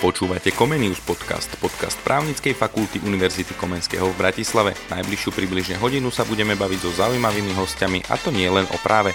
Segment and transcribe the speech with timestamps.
[0.00, 4.72] Počúvate Comenius podcast, podcast právnickej fakulty Univerzity Komenského v Bratislave.
[4.88, 9.12] Najbližšiu približne hodinu sa budeme baviť so zaujímavými hostiami a to nie len o práve.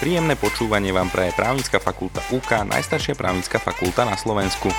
[0.00, 4.72] Príjemné počúvanie vám praje právnická fakulta UK, najstaršia právnická fakulta na Slovensku.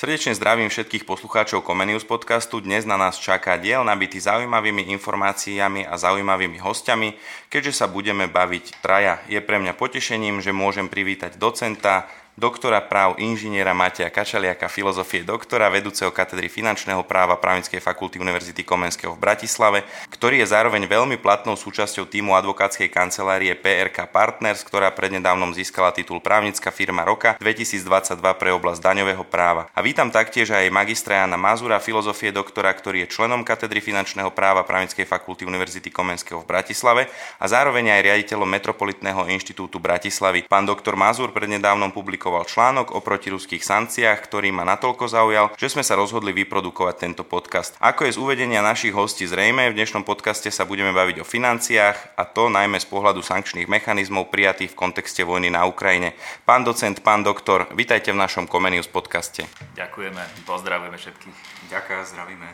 [0.00, 2.64] Srdečne zdravím všetkých poslucháčov Comenius podcastu.
[2.64, 7.20] Dnes na nás čaká diel nabitý zaujímavými informáciami a zaujímavými hostiami.
[7.52, 12.08] Keďže sa budeme baviť traja, je pre mňa potešením, že môžem privítať docenta,
[12.40, 19.12] doktora práv inžiniera Mateja Kačaliaka, filozofie doktora, vedúceho katedry finančného práva Právnickej fakulty Univerzity Komenského
[19.12, 25.52] v Bratislave, ktorý je zároveň veľmi platnou súčasťou týmu advokátskej kancelárie PRK Partners, ktorá prednedávnom
[25.52, 29.68] získala titul Právnická firma roka 2022 pre oblasť daňového práva.
[29.76, 34.64] A vítam taktiež aj magistra Jana Mazura, filozofie doktora, ktorý je členom katedry finančného práva
[34.64, 40.48] Právnickej fakulty Univerzity Komenského v Bratislave a zároveň aj riaditeľom Metropolitného inštitútu Bratislavy.
[40.48, 45.66] Pán doktor Mazur prednedávnom publikoval publikoval článok o protiruských sankciách, ktorý ma natoľko zaujal, že
[45.66, 47.74] sme sa rozhodli vyprodukovať tento podcast.
[47.82, 52.14] Ako je z uvedenia našich hostí zrejme, v dnešnom podcaste sa budeme baviť o financiách
[52.14, 56.14] a to najmä z pohľadu sankčných mechanizmov prijatých v kontexte vojny na Ukrajine.
[56.46, 59.50] Pán docent, pán doktor, vitajte v našom Comenius podcaste.
[59.74, 61.36] Ďakujeme, pozdravujeme všetkých.
[61.66, 62.48] Ďakujem, zdravíme.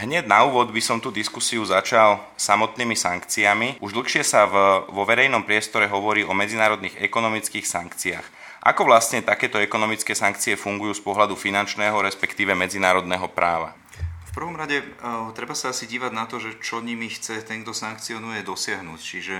[0.00, 3.84] Hneď na úvod by som tú diskusiu začal samotnými sankciami.
[3.84, 8.39] Už dlhšie sa v, vo verejnom priestore hovorí o medzinárodných ekonomických sankciách.
[8.60, 13.72] Ako vlastne takéto ekonomické sankcie fungujú z pohľadu finančného, respektíve medzinárodného práva?
[14.28, 17.64] V prvom rade uh, treba sa asi dívať na to, že čo nimi chce ten,
[17.64, 19.00] kto sankcionuje, dosiahnuť.
[19.00, 19.36] Čiže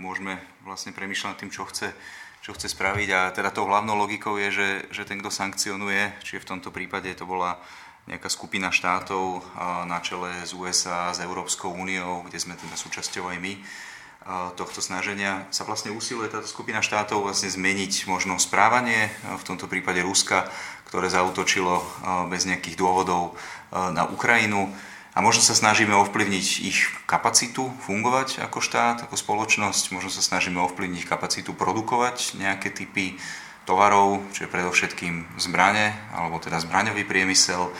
[0.00, 1.92] môžeme vlastne premýšľať nad tým, čo chce,
[2.40, 3.08] čo chce spraviť.
[3.12, 7.12] A teda tou hlavnou logikou je, že, že ten, kto sankcionuje, čiže v tomto prípade
[7.12, 7.60] to bola
[8.08, 13.36] nejaká skupina štátov uh, na čele z USA, s Európskou úniou, kde sme teda súčasťou
[13.36, 13.52] my,
[14.58, 20.02] tohto snaženia sa vlastne usiluje táto skupina štátov vlastne zmeniť možno správanie, v tomto prípade
[20.02, 20.50] Ruska,
[20.90, 21.82] ktoré zautočilo
[22.26, 23.38] bez nejakých dôvodov
[23.70, 24.74] na Ukrajinu.
[25.16, 30.60] A možno sa snažíme ovplyvniť ich kapacitu fungovať ako štát, ako spoločnosť, možno sa snažíme
[30.60, 33.16] ovplyvniť kapacitu produkovať nejaké typy
[33.64, 37.72] tovarov, čiže predovšetkým zbrane, alebo teda zbraňový priemysel,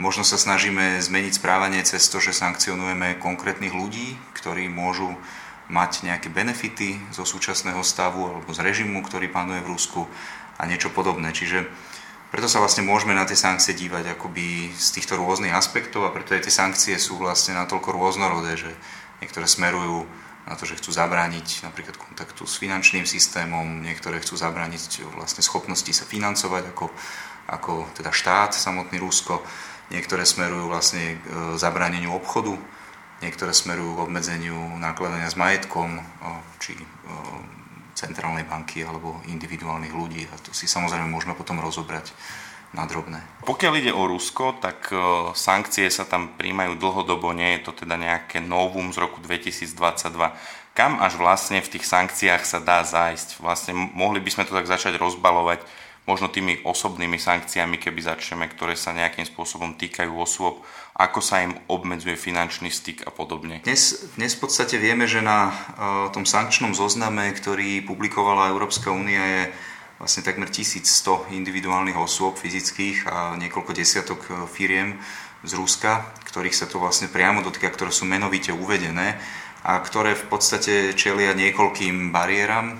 [0.00, 5.12] Možno sa snažíme zmeniť správanie cez to, že sankcionujeme konkrétnych ľudí, ktorí môžu
[5.72, 10.04] mať nejaké benefity zo súčasného stavu alebo z režimu, ktorý panuje v Rusku
[10.60, 11.32] a niečo podobné.
[11.32, 11.64] Čiže
[12.28, 16.36] preto sa vlastne môžeme na tie sankcie dívať akoby z týchto rôznych aspektov a preto
[16.36, 18.72] aj tie sankcie sú vlastne natoľko rôznorodé, že
[19.24, 20.04] niektoré smerujú
[20.48, 25.92] na to, že chcú zabrániť napríklad kontaktu s finančným systémom, niektoré chcú zabrániť vlastne schopnosti
[25.94, 26.86] sa financovať ako,
[27.48, 29.44] ako teda štát, samotný Rusko,
[29.94, 32.58] niektoré smerujú vlastne k e, zabráneniu obchodu
[33.22, 36.02] Niektoré smerujú k obmedzeniu nákladania s majetkom,
[36.58, 36.74] či
[37.94, 40.26] centrálnej banky alebo individuálnych ľudí.
[40.26, 42.10] A to si samozrejme môžeme potom rozobrať
[42.74, 43.22] na drobné.
[43.46, 44.90] Pokiaľ ide o Rusko, tak
[45.38, 49.70] sankcie sa tam príjmajú dlhodobo, nie je to teda nejaké novum z roku 2022.
[50.72, 53.44] Kam až vlastne v tých sankciách sa dá zájsť?
[53.44, 55.60] Vlastne mohli by sme to tak začať rozbalovať
[56.08, 61.56] možno tými osobnými sankciami, keby začneme, ktoré sa nejakým spôsobom týkajú osôb, ako sa im
[61.72, 63.64] obmedzuje finančný styk a podobne.
[63.64, 65.54] Dnes, dnes v podstate vieme, že na uh,
[66.12, 69.42] tom sankčnom zozname, ktorý publikovala Európska únia, je
[70.02, 74.98] vlastne takmer 1100 individuálnych osôb fyzických a niekoľko desiatok e, firiem
[75.46, 79.14] z Ruska, ktorých sa to vlastne priamo dotýka, ktoré sú menovite uvedené
[79.62, 82.74] a ktoré v podstate čelia niekoľkým bariéram,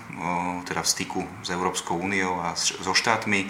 [0.67, 3.47] teda v styku s Európskou úniou a so štátmi.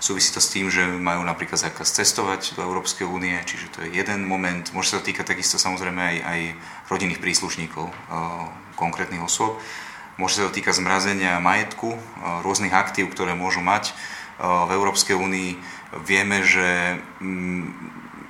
[0.00, 4.00] Súvisí to s tým, že majú napríklad zákaz cestovať do Európskej únie, čiže to je
[4.00, 4.64] jeden moment.
[4.72, 6.40] Môže sa to týkať takisto samozrejme aj, aj
[6.88, 7.84] rodinných príslušníkov
[8.80, 9.60] konkrétnych osôb.
[10.16, 12.00] Môže sa to týkať zmrazenia majetku,
[12.40, 13.92] rôznych aktív, ktoré môžu mať.
[14.40, 15.60] V Európskej únii
[16.00, 16.96] vieme, že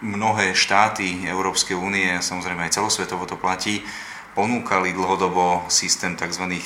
[0.00, 3.84] mnohé štáty Európskej únie, samozrejme aj celosvetovo to platí,
[4.32, 6.44] ponúkali dlhodobo systém tzv.
[6.48, 6.62] Eh,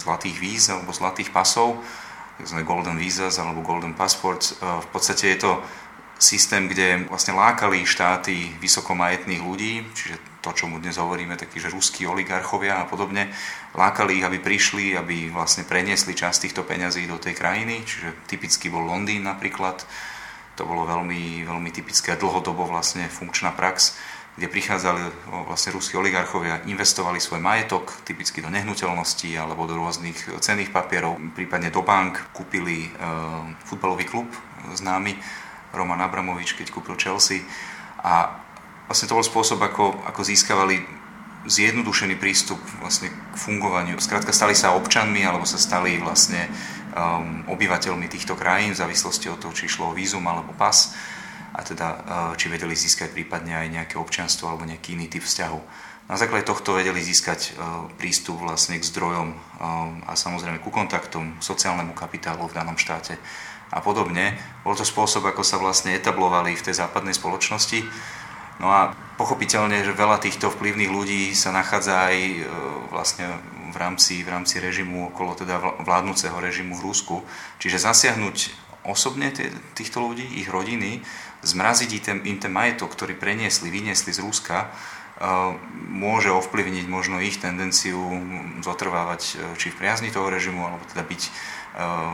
[0.00, 1.78] zlatých víz alebo zlatých pasov,
[2.40, 2.58] tzv.
[2.66, 4.54] golden visas alebo golden passports.
[4.54, 5.52] Eh, v podstate je to
[6.18, 11.72] systém, kde vlastne lákali štáty vysokomajetných ľudí, čiže to, čo mu dnes hovoríme, takí, že
[11.72, 13.32] ruskí oligarchovia a podobne,
[13.74, 18.70] lákali ich, aby prišli, aby vlastne preniesli časť týchto peňazí do tej krajiny, čiže typicky
[18.70, 19.82] bol Londýn napríklad,
[20.54, 23.98] to bolo veľmi, veľmi typické a dlhodobo vlastne funkčná prax
[24.34, 30.74] kde prichádzali vlastne ruskí oligarchovia, investovali svoj majetok, typicky do nehnuteľností alebo do rôznych cenných
[30.74, 32.98] papierov, prípadne do bank, kúpili e,
[33.62, 34.26] futbalový klub
[34.74, 35.14] známy,
[35.70, 37.46] Roman Abramovič, keď kúpil Chelsea.
[38.02, 38.42] A
[38.90, 40.82] vlastne to bol spôsob, ako, ako získavali
[41.44, 44.00] zjednodušený prístup vlastne k fungovaniu.
[44.00, 46.48] Skrátka stali sa občanmi alebo sa stali vlastne
[47.50, 50.94] obyvateľmi týchto krajín, v závislosti od toho, či išlo o vízum alebo pas,
[51.54, 51.86] a teda
[52.34, 55.60] či vedeli získať prípadne aj nejaké občianstvo alebo nejaký iný typ vzťahu.
[56.04, 57.56] Na základe tohto vedeli získať
[57.96, 59.32] prístup vlastne k zdrojom
[60.04, 63.16] a samozrejme ku kontaktom, sociálnemu kapitálu v danom štáte
[63.72, 64.36] a podobne.
[64.62, 67.82] Bol to spôsob, ako sa vlastne etablovali v tej západnej spoločnosti.
[68.62, 72.38] No a pochopiteľne, že veľa týchto vplyvných ľudí sa nachádza aj e,
[72.94, 73.26] vlastne
[73.74, 77.16] v rámci, v rámci režimu, okolo teda vládnúceho režimu v Rusku.
[77.58, 78.36] Čiže zasiahnuť
[78.86, 79.34] osobne
[79.74, 81.02] týchto ľudí, ich rodiny,
[81.44, 84.68] zmraziť im ten, im ten majetok, ktorý preniesli, vyniesli z Ruska, e,
[85.92, 88.00] môže ovplyvniť možno ich tendenciu
[88.64, 91.22] zotrvávať e, či v priazni toho režimu, alebo teda byť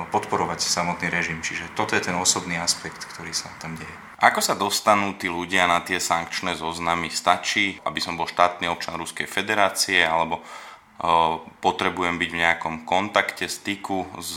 [0.09, 1.45] podporovať samotný režim.
[1.45, 3.93] Čiže toto je ten osobný aspekt, ktorý sa tam deje.
[4.17, 7.13] Ako sa dostanú tí ľudia na tie sankčné zoznamy?
[7.13, 10.41] Stačí, aby som bol štátny občan Ruskej federácie, alebo
[11.65, 14.37] potrebujem byť v nejakom kontakte, styku s,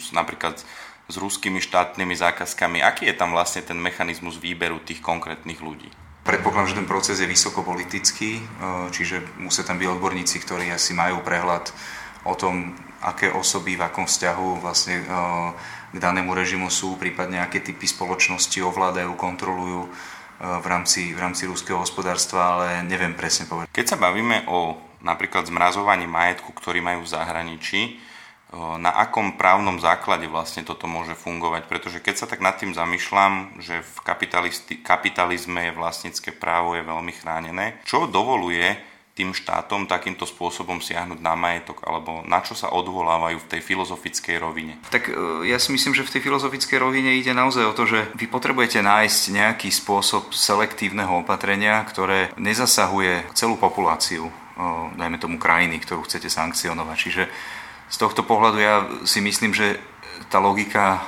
[0.00, 0.64] s napríklad
[1.06, 2.82] s ruskými štátnymi zákazkami.
[2.82, 5.90] Aký je tam vlastne ten mechanizmus výberu tých konkrétnych ľudí?
[6.26, 8.42] Predpokladám, že ten proces je vysokopolitický,
[8.90, 11.70] čiže musia tam byť odborníci, ktorí asi majú prehľad
[12.26, 12.74] o tom,
[13.06, 15.50] aké osoby v akom vzťahu vlastne eh,
[15.94, 19.90] k danému režimu sú, prípadne aké typy spoločnosti ovládajú, kontrolujú eh,
[20.42, 23.70] v rámci, v rámci ruského hospodárstva, ale neviem presne povedať.
[23.70, 24.74] Keď sa bavíme o
[25.06, 27.80] napríklad zmrazovaní majetku, ktorý majú v zahraničí,
[28.78, 31.68] na akom právnom základe vlastne toto môže fungovať?
[31.68, 33.96] Pretože keď sa tak nad tým zamýšľam, že v
[34.84, 41.32] kapitalizme je vlastnícke právo je veľmi chránené, čo dovoluje tým štátom takýmto spôsobom siahnuť na
[41.32, 44.76] majetok, alebo na čo sa odvolávajú v tej filozofickej rovine?
[44.92, 48.12] Tak e, ja si myslím, že v tej filozofickej rovine ide naozaj o to, že
[48.12, 54.32] vy potrebujete nájsť nejaký spôsob selektívneho opatrenia, ktoré nezasahuje celú populáciu, e,
[55.00, 56.96] dajme tomu krajiny, ktorú chcete sankcionovať.
[57.00, 57.24] Čiže
[57.86, 58.74] z tohto pohľadu ja
[59.06, 59.78] si myslím, že
[60.26, 61.00] tá logika e,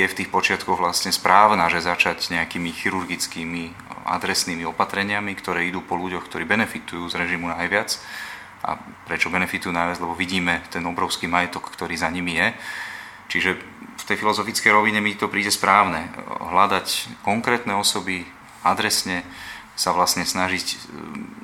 [0.00, 5.96] je v tých počiatkoch vlastne správna, že začať nejakými chirurgickými adresnými opatreniami, ktoré idú po
[5.96, 8.00] ľuďoch, ktorí benefitujú z režimu najviac.
[8.64, 10.00] A prečo benefitujú najviac?
[10.00, 12.48] Lebo vidíme ten obrovský majetok, ktorý za nimi je.
[13.28, 13.50] Čiže
[13.96, 16.12] v tej filozofickej rovine mi to príde správne.
[16.28, 18.28] Hľadať konkrétne osoby,
[18.64, 19.24] adresne
[19.74, 20.76] sa vlastne snažiť e,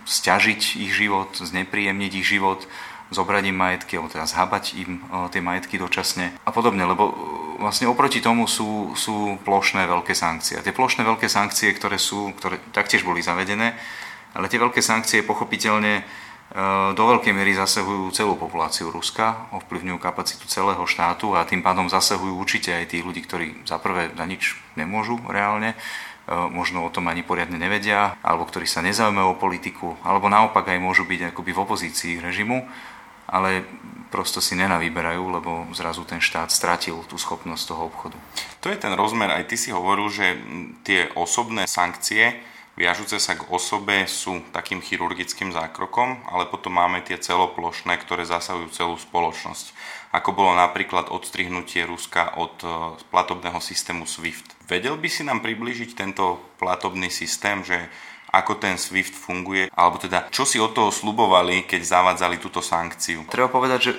[0.06, 2.64] stiažiť ich život, znepríjemniť ich život,
[3.10, 7.12] zobrať im majetky, alebo teda zhabať im e, tie majetky dočasne a podobne, lebo e,
[7.58, 10.56] vlastne oproti tomu sú, sú plošné veľké sankcie.
[10.56, 13.74] A tie plošné veľké sankcie, ktoré sú, ktoré taktiež boli zavedené,
[14.32, 16.02] ale tie veľké sankcie pochopiteľne e,
[16.94, 22.38] do veľkej miery zasahujú celú populáciu Ruska, ovplyvňujú kapacitu celého štátu a tým pádom zasahujú
[22.38, 25.74] určite aj tých ľudí, ktorí za prvé za nič nemôžu reálne,
[26.30, 30.78] možno o tom ani poriadne nevedia, alebo ktorí sa nezaujímajú o politiku, alebo naopak aj
[30.78, 32.70] môžu byť akoby v opozícii režimu
[33.30, 33.64] ale
[34.10, 38.18] prosto si nenavyberajú, lebo zrazu ten štát stratil tú schopnosť toho obchodu.
[38.60, 40.34] To je ten rozmer, aj ty si hovoril, že
[40.82, 42.42] tie osobné sankcie
[42.74, 48.72] viažúce sa k osobe sú takým chirurgickým zákrokom, ale potom máme tie celoplošné, ktoré zasahujú
[48.72, 49.76] celú spoločnosť.
[50.10, 52.66] Ako bolo napríklad odstrihnutie Ruska od e,
[53.14, 54.66] platobného systému SWIFT.
[54.66, 57.78] Vedel by si nám približiť tento platobný systém, že
[58.30, 63.26] ako ten SWIFT funguje, alebo teda čo si od toho slubovali, keď zavádzali túto sankciu?
[63.26, 63.92] Treba povedať, že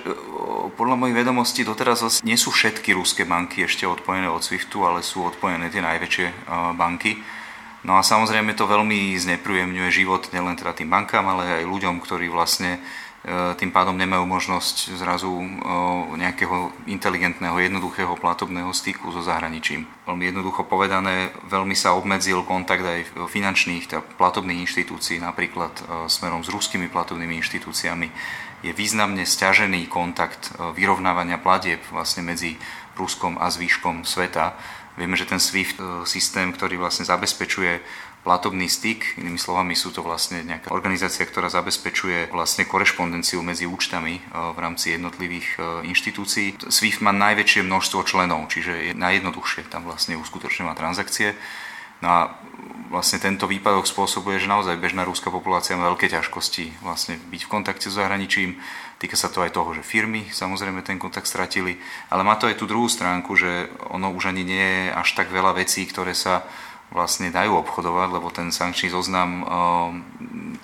[0.72, 5.28] podľa mojich vedomostí doteraz nie sú všetky ruské banky ešte odpojené od SWIFTu, ale sú
[5.28, 6.34] odpojené tie najväčšie e,
[6.74, 7.20] banky.
[7.82, 12.30] No a samozrejme to veľmi znepríjemňuje život nielen teda tým bankám, ale aj ľuďom, ktorí
[12.30, 12.78] vlastne
[13.54, 15.46] tým pádom nemajú možnosť zrazu e,
[16.18, 19.86] nejakého inteligentného, jednoduchého platobného styku so zahraničím.
[20.10, 26.42] Veľmi jednoducho povedané, veľmi sa obmedzil kontakt aj finančných, teda platobných inštitúcií, napríklad e, smerom
[26.42, 28.10] s ruskými platobnými inštitúciami.
[28.66, 32.58] Je významne stiažený kontakt vyrovnávania platieb vlastne medzi
[32.98, 34.54] Ruskom a zvýškom sveta.
[34.94, 37.82] Vieme, že ten SWIFT systém, ktorý vlastne zabezpečuje
[38.22, 44.18] platobný styk, inými slovami sú to vlastne nejaká organizácia, ktorá zabezpečuje vlastne korešpondenciu medzi účtami
[44.18, 46.70] e, v rámci jednotlivých e, inštitúcií.
[46.70, 51.34] SWIFT má najväčšie množstvo členov, čiže je najjednoduchšie tam vlastne uskutočňovať transakcie.
[52.02, 52.20] No a
[52.90, 57.50] vlastne tento výpadok spôsobuje, že naozaj bežná rúska populácia má veľké ťažkosti vlastne byť v
[57.50, 58.58] kontakte s zahraničím.
[58.98, 62.58] Týka sa to aj toho, že firmy samozrejme ten kontakt stratili, ale má to aj
[62.58, 66.46] tú druhú stránku, že ono už ani nie je až tak veľa vecí, ktoré sa
[66.92, 69.92] vlastne dajú obchodovať, lebo ten sankčný zoznam ehm,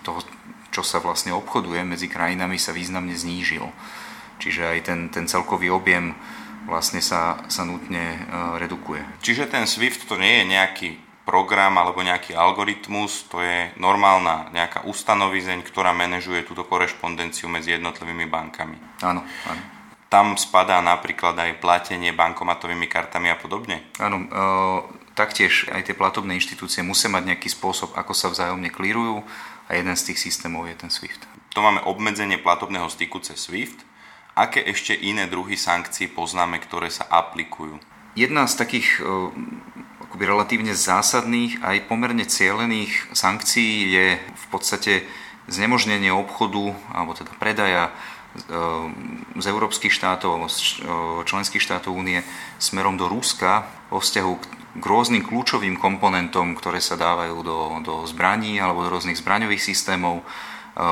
[0.05, 0.21] toho,
[0.71, 3.65] čo sa vlastne obchoduje medzi krajinami, sa významne znížil.
[4.39, 6.15] Čiže aj ten, ten celkový objem
[6.69, 9.03] vlastne sa, sa nutne uh, redukuje.
[9.25, 10.89] Čiže ten SWIFT to nie je nejaký
[11.29, 18.25] program alebo nejaký algoritmus, to je normálna nejaká ustanovizeň, ktorá manažuje túto korešpondenciu medzi jednotlivými
[18.25, 18.81] bankami.
[19.05, 19.63] Áno, áno.
[20.09, 23.93] tam spadá napríklad aj platenie bankomatovými kartami a podobne?
[24.01, 24.29] Áno, e,
[25.19, 29.27] taktiež aj tie platobné inštitúcie musia mať nejaký spôsob, ako sa vzájomne klírujú
[29.67, 31.27] a jeden z tých systémov je ten SWIFT.
[31.59, 33.83] To máme obmedzenie platobného styku cez SWIFT.
[34.39, 37.83] Aké ešte iné druhy sankcií poznáme, ktoré sa aplikujú?
[38.15, 39.35] Jedna z takých e,
[40.07, 45.03] akoby relatívne zásadných aj pomerne cielených sankcií je v podstate
[45.51, 47.91] znemožnenie obchodu alebo teda predaja
[49.35, 50.85] z európskych štátov alebo z
[51.25, 52.21] členských štátov únie
[52.61, 54.45] smerom do Ruska vo vzťahu k
[54.77, 60.21] rôznym kľúčovým komponentom, ktoré sa dávajú do, do zbraní alebo do rôznych zbraňových systémov,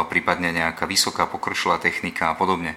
[0.09, 2.75] prípadne nejaká vysoká pokročilá technika a podobne.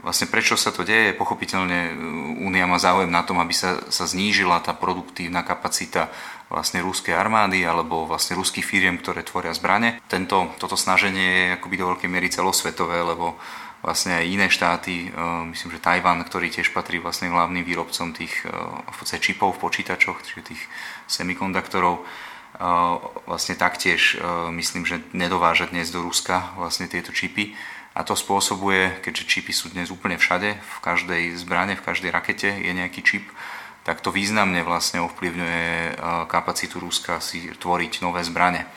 [0.00, 1.12] Vlastne prečo sa to deje?
[1.12, 1.92] Pochopiteľne
[2.40, 6.08] Únia má záujem na tom, aby sa, sa znížila tá produktívna kapacita
[6.48, 10.00] vlastne ruskej armády alebo vlastne ruských firiem, ktoré tvoria zbrane.
[10.08, 13.36] Tento, toto snaženie je akoby do veľkej miery celosvetové, lebo
[13.80, 15.16] vlastne aj iné štáty, e,
[15.52, 18.52] myslím, že Tajvan, ktorý tiež patrí vlastne hlavným výrobcom tých e,
[18.84, 20.62] v čipov v počítačoch, čiže tých
[21.08, 22.02] semikonduktorov, e,
[23.24, 24.20] vlastne taktiež
[24.52, 27.56] myslím, že nedováža dnes do Ruska vlastne tieto čipy.
[27.90, 32.46] A to spôsobuje, keďže čipy sú dnes úplne všade, v každej zbrane, v každej rakete
[32.46, 33.26] je nejaký čip,
[33.82, 35.98] tak to významne vlastne ovplyvňuje
[36.30, 38.70] kapacitu Ruska si tvoriť nové zbrane.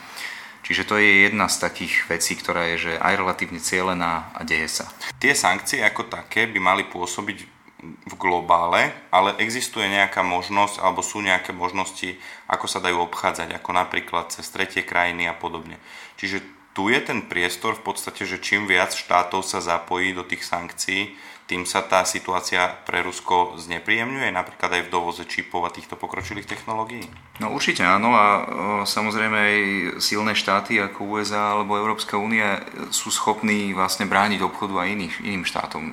[0.64, 4.80] Čiže to je jedna z takých vecí, ktorá je že aj relatívne cieľená a deje
[4.80, 4.88] sa.
[5.20, 7.38] Tie sankcie ako také by mali pôsobiť
[7.84, 12.16] v globále, ale existuje nejaká možnosť alebo sú nejaké možnosti,
[12.48, 15.76] ako sa dajú obchádzať, ako napríklad cez tretie krajiny a podobne.
[16.16, 16.40] Čiže
[16.74, 21.14] tu je ten priestor v podstate, že čím viac štátov sa zapojí do tých sankcií,
[21.44, 26.48] tým sa tá situácia pre Rusko znepríjemňuje, napríklad aj v dovoze čipov a týchto pokročilých
[26.48, 27.04] technológií?
[27.36, 28.42] No určite áno a o,
[28.88, 29.56] samozrejme aj
[30.00, 35.44] silné štáty ako USA alebo Európska únia sú schopní vlastne brániť obchodu aj iných, iným
[35.44, 35.84] štátom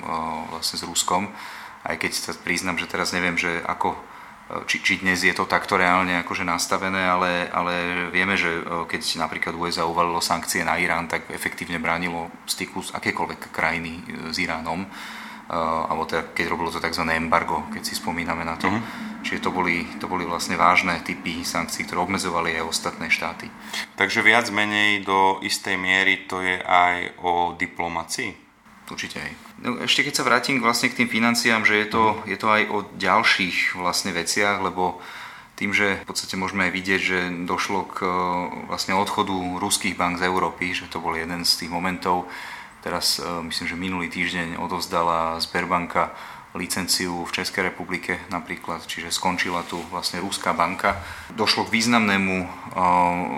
[0.56, 1.28] vlastne s Ruskom.
[1.84, 3.92] Aj keď sa priznám, že teraz neviem, že ako
[4.68, 9.56] či, či dnes je to takto reálne akože nastavené, ale, ale vieme, že keď napríklad
[9.56, 14.84] USA uvalilo sankcie na Irán, tak efektívne bránilo styku z akékoľvek krajiny e, s Iránom
[15.52, 17.04] alebo teda keď robilo to tzv.
[17.12, 18.72] embargo, keď si spomíname na to.
[18.72, 19.20] Mm-hmm.
[19.22, 23.46] Čiže to boli, to boli vlastne vážne typy sankcií, ktoré obmedzovali aj ostatné štáty.
[23.94, 28.34] Takže viac menej do istej miery to je aj o diplomácii?
[28.90, 29.32] Určite aj.
[29.62, 32.62] No, ešte keď sa vrátim vlastne k tým financiám, že je to, je to aj
[32.66, 34.98] o ďalších vlastne veciach, lebo
[35.54, 37.98] tým, že v podstate môžeme aj vidieť, že došlo k
[38.66, 42.26] vlastne odchodu ruských bank z Európy, že to bol jeden z tých momentov,
[42.82, 46.10] Teraz e, myslím, že minulý týždeň odovzdala Sberbanka
[46.52, 51.00] licenciu v Českej republike napríklad, čiže skončila tu vlastne Ruská banka.
[51.32, 52.46] Došlo k významnému e,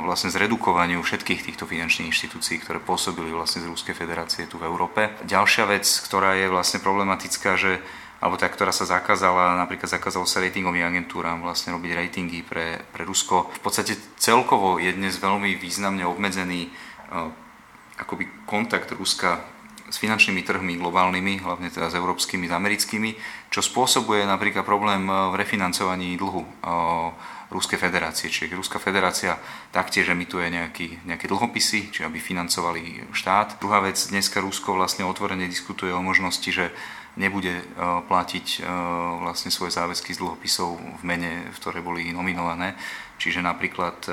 [0.08, 5.14] vlastne zredukovaniu všetkých týchto finančných inštitúcií, ktoré pôsobili vlastne z Ruskej federácie tu v Európe.
[5.28, 7.78] Ďalšia vec, ktorá je vlastne problematická, že
[8.24, 13.04] alebo tá, ktorá sa zakázala, napríklad zakázalo sa ratingovým agentúram vlastne robiť ratingy pre, pre
[13.04, 13.52] Rusko.
[13.52, 17.43] V podstate celkovo je dnes veľmi významne obmedzený e,
[17.98, 19.54] akoby kontakt Ruska
[19.94, 23.10] s finančnými trhmi globálnymi, hlavne teda s európskymi, s americkými,
[23.52, 28.32] čo spôsobuje napríklad problém eh, v refinancovaní dlhu eh, Ruskej federácie.
[28.32, 29.38] Čiže Ruská federácia
[29.70, 33.62] taktiež emituje nejaký, nejaké dlhopisy, či aby financovali štát.
[33.62, 36.74] Druhá vec, dneska Rusko vlastne otvorene diskutuje o možnosti, že
[37.14, 37.64] nebude eh,
[38.10, 38.66] platiť
[39.22, 42.74] vlastne svoje záväzky z dlhopisov v mene, v ktoré boli nominované
[43.18, 44.10] čiže napríklad e,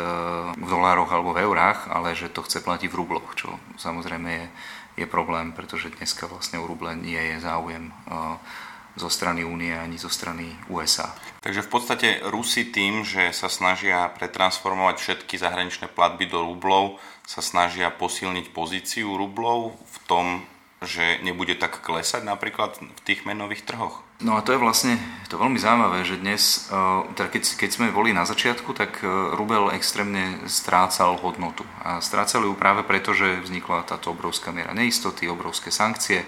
[0.55, 4.45] v dolároch alebo v eurách, ale že to chce platiť v rubloch, čo samozrejme je,
[5.03, 7.93] je problém, pretože dneska vlastne o ruble nie je záujem e,
[8.95, 11.15] zo strany Únie ani zo strany USA.
[11.39, 17.39] Takže v podstate Rusi tým, že sa snažia pretransformovať všetky zahraničné platby do rublov, sa
[17.39, 20.25] snažia posilniť pozíciu rublov v tom,
[20.81, 24.01] že nebude tak klesať napríklad v tých menových trhoch?
[24.21, 24.97] No a to je vlastne
[25.29, 29.69] to veľmi zaujímavé, že dnes, eh, teda keď, sme boli na začiatku, tak eh, rubel
[29.77, 31.65] extrémne strácal hodnotu.
[31.85, 36.25] A strácali ju práve preto, že vznikla táto obrovská miera neistoty, obrovské sankcie,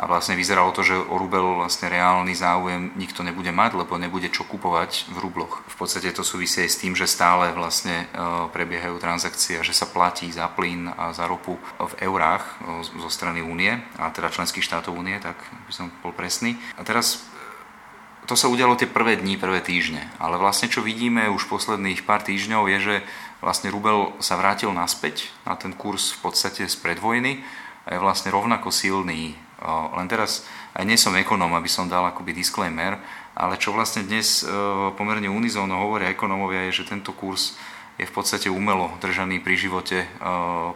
[0.00, 4.32] a vlastne vyzeralo to, že o rubel vlastne reálny záujem nikto nebude mať, lebo nebude
[4.32, 5.60] čo kupovať v rubloch.
[5.68, 8.16] V podstate to súvisí aj s tým, že stále vlastne e,
[8.50, 13.44] prebiehajú transakcie, že sa platí za plyn a za ropu v eurách e, zo strany
[13.44, 15.36] únie, a teda členských štátov únie, tak
[15.68, 16.56] by som bol presný.
[16.80, 20.08] A teraz e, to sa udialo tie prvé dni, prvé týždne.
[20.16, 22.96] Ale vlastne čo vidíme už posledných pár týždňov je, že
[23.44, 27.44] vlastne rubel sa vrátil naspäť na ten kurz v podstate z predvojny
[27.82, 29.34] a je vlastne rovnako silný
[29.70, 30.42] len teraz,
[30.74, 32.98] aj nie som ekonóm, aby som dal akoby disclaimer,
[33.32, 34.46] ale čo vlastne dnes e,
[34.92, 37.56] pomerne unizóno hovoria ekonómovia je, že tento kurz
[37.96, 40.06] je v podstate umelo držaný pri živote e,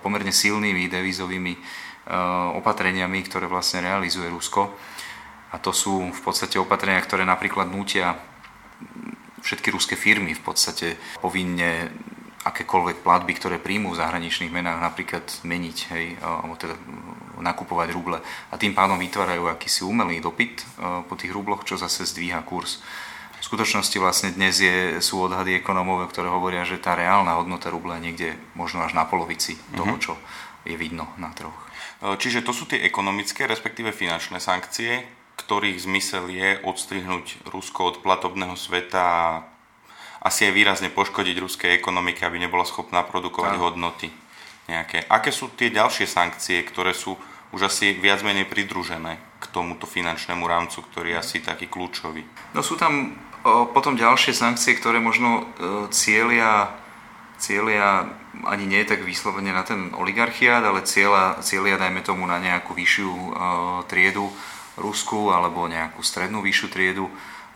[0.01, 1.61] pomerne silnými devízovými e,
[2.57, 4.73] opatreniami, ktoré vlastne realizuje Rusko.
[5.53, 8.17] A to sú v podstate opatrenia, ktoré napríklad nútia
[9.45, 11.93] všetky ruské firmy v podstate povinne
[12.47, 16.79] akékoľvek platby, ktoré príjmú v zahraničných menách, napríklad meniť, hej, alebo teda
[17.43, 18.19] nakupovať ruble.
[18.51, 20.63] A tým pádom vytvárajú akýsi umelý dopyt
[21.11, 22.81] po tých rubloch, čo zase zdvíha kurz.
[23.37, 28.01] V skutočnosti vlastne dnes je, sú odhady ekonómov, ktoré hovoria, že tá reálna hodnota rubla
[28.01, 30.03] je niekde možno až na polovici toho, mhm.
[30.03, 30.13] čo
[30.67, 31.67] je vidno na trhoch.
[31.97, 38.57] Čiže to sú tie ekonomické, respektíve finančné sankcie, ktorých zmysel je odstrihnúť Rusko od platobného
[38.57, 39.41] sveta
[40.27, 43.71] asi aj výrazne poškodiť ruskej ekonomike, aby nebola schopná produkovať Áno.
[43.71, 44.11] hodnoty
[44.67, 45.07] nejaké.
[45.07, 47.15] Aké sú tie ďalšie sankcie, ktoré sú
[47.55, 52.27] už asi viac menej pridružené k tomuto finančnému rámcu, ktorý je asi taký kľúčový?
[52.51, 53.15] No sú tam
[53.47, 55.43] o, potom ďalšie sankcie, ktoré možno e,
[55.95, 56.75] cieľia,
[57.39, 58.11] cieľia
[58.51, 63.11] ani nie tak vyslovene na ten oligarchiát, ale cieľa, cieľia dajme tomu na nejakú vyššiu
[63.15, 63.31] e,
[63.87, 64.27] triedu
[64.77, 67.07] Rusku alebo nejakú strednú vyššiu triedu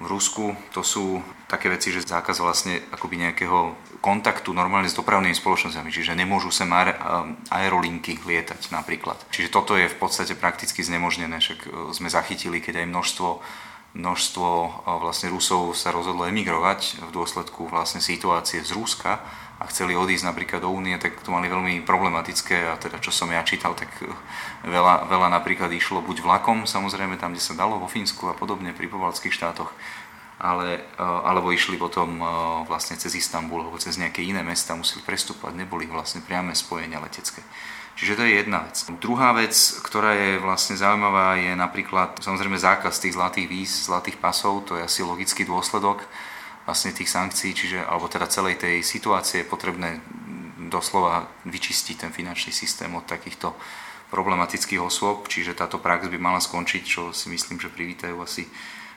[0.00, 0.56] v Rusku.
[0.72, 6.16] To sú také veci, že zákaz vlastne akoby nejakého kontaktu normálne s dopravnými spoločnosťami, čiže
[6.16, 6.72] nemôžu sem
[7.52, 9.20] aerolinky lietať napríklad.
[9.28, 13.28] Čiže toto je v podstate prakticky znemožnené, však e, sme zachytili, keď aj množstvo
[13.90, 14.68] množstvo e,
[15.04, 19.20] vlastne Rusov sa rozhodlo emigrovať v dôsledku vlastne situácie z Ruska
[19.60, 23.28] a chceli odísť napríklad do únie, tak to mali veľmi problematické a teda čo som
[23.28, 24.08] ja čítal, tak eh,
[24.64, 28.72] veľa, veľa napríklad išlo buď vlakom, samozrejme tam, kde sa dalo, vo Fínsku a podobne,
[28.72, 29.68] pri povalských štátoch,
[30.40, 32.26] ale, eh, alebo išli potom eh,
[32.64, 37.44] vlastne cez Istanbul alebo cez nejaké iné mesta, museli prestúpať, neboli vlastne priame spojenia letecké.
[38.00, 38.80] Čiže to je jedna vec.
[38.96, 39.52] Druhá vec,
[39.84, 44.88] ktorá je vlastne zaujímavá, je napríklad samozrejme zákaz tých zlatých víz, zlatých pasov, to je
[44.88, 46.00] asi logický dôsledok
[46.70, 49.98] vlastne tých sankcií, čiže, alebo teda celej tej situácie je potrebné
[50.70, 53.58] doslova vyčistiť ten finančný systém od takýchto
[54.14, 58.46] problematických osôb, čiže táto prax by mala skončiť, čo si myslím, že privítajú asi,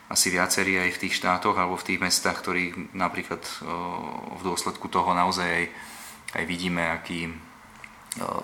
[0.06, 3.42] asi viacerí aj v tých štátoch alebo v tých mestách, ktorí napríklad
[4.38, 5.66] v dôsledku toho naozaj aj,
[6.38, 7.34] aj vidíme, aký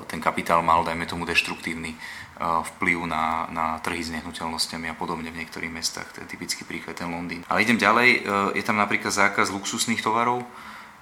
[0.10, 1.93] ten kapitál mal, dajme tomu, deštruktívny
[2.39, 6.08] vplyv na, na trhy s nehnuteľnosťami a podobne v niektorých mestách.
[6.15, 7.43] To je typický príklad ten Londýn.
[7.52, 8.19] Ale idem ďalej, e,
[8.56, 10.47] je tam napríklad zákaz luxusných tovarov.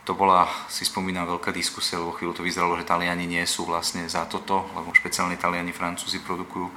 [0.10, 4.08] To bola, si spomínam, veľká diskusia, lebo chvíľu to vyzeralo, že Taliani nie sú vlastne
[4.10, 6.72] za toto, lebo špeciálne Taliani, Francúzi produkujú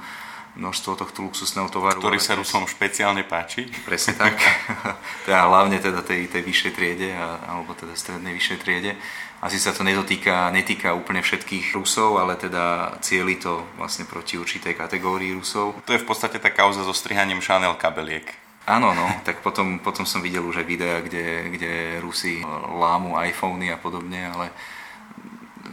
[0.51, 2.03] množstvo tohto luxusného tovaru.
[2.03, 3.71] Ktorý sa Rusom špeciálne páči.
[3.87, 4.35] Presne tak.
[5.25, 7.15] teda hlavne teda tej, tej vyššej triede,
[7.47, 8.99] alebo teda strednej vyššej triede.
[9.41, 14.77] Asi sa to nedotýka, netýka úplne všetkých Rusov, ale teda cieli to vlastne proti určitej
[14.77, 15.81] kategórii Rusov.
[15.81, 18.29] To je v podstate tá kauza so strihaním Chanel kabeliek.
[18.69, 21.25] Áno, no, tak potom, potom som videl už aj videa, kde,
[21.57, 21.73] kde
[22.05, 22.45] Rusi
[22.77, 24.53] lámu iPhony a podobne, ale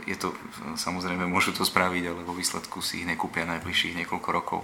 [0.09, 0.33] je to,
[0.77, 4.61] samozrejme môžu to spraviť, ale vo výsledku si ich nekúpia najbližších niekoľko rokov,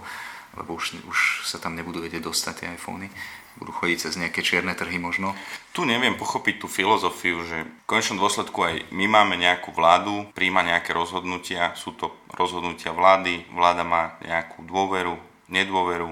[0.54, 3.11] lebo už, už sa tam nebudú vedieť dostať tie iPhony.
[3.54, 5.30] Budú chodiť cez nejaké čierne trhy možno.
[5.70, 10.66] Tu neviem pochopiť tú filozofiu, že v konečnom dôsledku aj my máme nejakú vládu, príjma
[10.66, 15.14] nejaké rozhodnutia, sú to rozhodnutia vlády, vláda má nejakú dôveru,
[15.46, 16.11] nedôveru,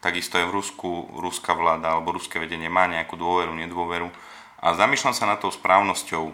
[0.00, 0.88] takisto aj v Rusku,
[1.20, 4.08] ruská vláda alebo ruské vedenie má nejakú dôveru, nedôveru
[4.58, 6.24] a zamýšľam sa nad tou správnosťou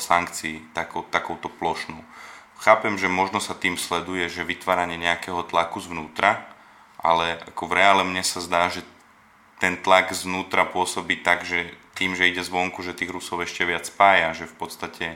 [0.00, 2.00] sankcií takou, takouto plošnú.
[2.60, 6.48] Chápem, že možno sa tým sleduje, že vytváranie nejakého tlaku zvnútra,
[6.96, 8.82] ale ako v reále mne sa zdá, že
[9.60, 13.88] ten tlak znútra pôsobí tak, že tým, že ide zvonku, že tých Rusov ešte viac
[13.88, 15.06] spája, že v podstate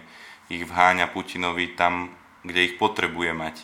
[0.48, 3.57] ich vháňa Putinovi tam, kde ich potrebuje mať.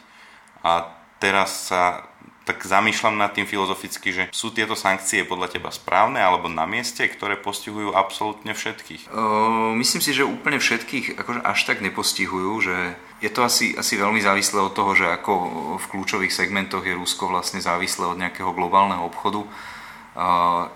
[0.60, 2.04] A teraz sa
[2.46, 7.02] tak zamýšľam nad tým filozoficky, že sú tieto sankcie podľa teba správne alebo na mieste,
[7.02, 9.10] ktoré postihujú absolútne všetkých?
[9.10, 12.76] Uh, myslím si, že úplne všetkých akože až tak nepostihujú, že
[13.20, 15.32] je to asi, asi veľmi závislé od toho, že ako
[15.80, 19.40] v kľúčových segmentoch je Rusko vlastne závislé od nejakého globálneho obchodu,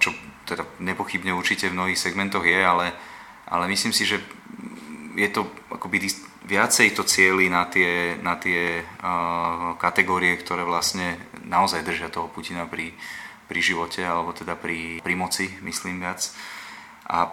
[0.01, 0.11] čo
[0.49, 2.97] teda nepochybne určite v mnohých segmentoch je, ale,
[3.45, 4.25] ale myslím si, že
[5.21, 6.09] je to akoby
[6.49, 8.81] viacej to cieli na tie, na tie
[9.77, 12.97] kategórie, ktoré vlastne naozaj držia toho Putina pri,
[13.47, 16.25] pri živote, alebo teda pri, pri moci, myslím viac.
[17.05, 17.27] A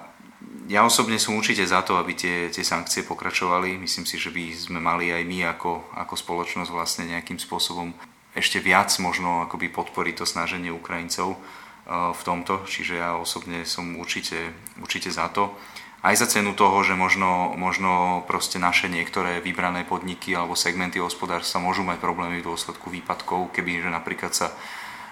[0.69, 3.80] ja osobne som určite za to, aby tie, tie sankcie pokračovali.
[3.80, 7.95] Myslím si, že by sme mali aj my ako, ako spoločnosť vlastne nejakým spôsobom
[8.38, 12.62] ešte viac možno akoby podporiť to snaženie Ukrajincov uh, v tomto.
[12.69, 15.58] Čiže ja osobne som určite, určite za to
[16.06, 21.58] aj za cenu toho, že možno, možno proste naše niektoré vybrané podniky alebo segmenty hospodárstva
[21.58, 24.54] môžu mať problémy v dôsledku výpadkov, keby že napríklad sa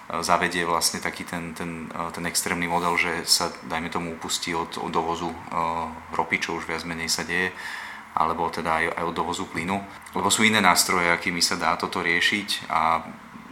[0.06, 4.78] zavedie vlastne taký ten, ten, e, ten extrémny model, že sa, dajme tomu, upustí od,
[4.78, 7.50] od dovozu uh, ropy, čo už viac menej sa deje,
[8.14, 9.82] alebo teda aj, aj od dovozu plynu.
[10.14, 13.02] Lebo sú iné nástroje, akými sa dá toto riešiť a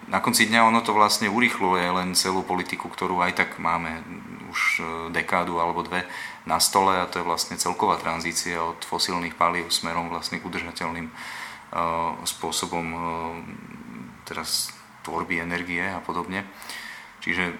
[0.04, 4.04] na konci dňa ono to vlastne urychluje len celú politiku, ktorú aj tak máme
[4.52, 6.06] už e, dekádu alebo dve
[6.44, 11.08] na stole a to je vlastne celková tranzícia od fosílnych palív smerom vlastne k udržateľným
[12.22, 12.86] spôsobom
[14.22, 14.73] teraz
[15.04, 16.48] tvorby energie a podobne.
[17.20, 17.54] Čiže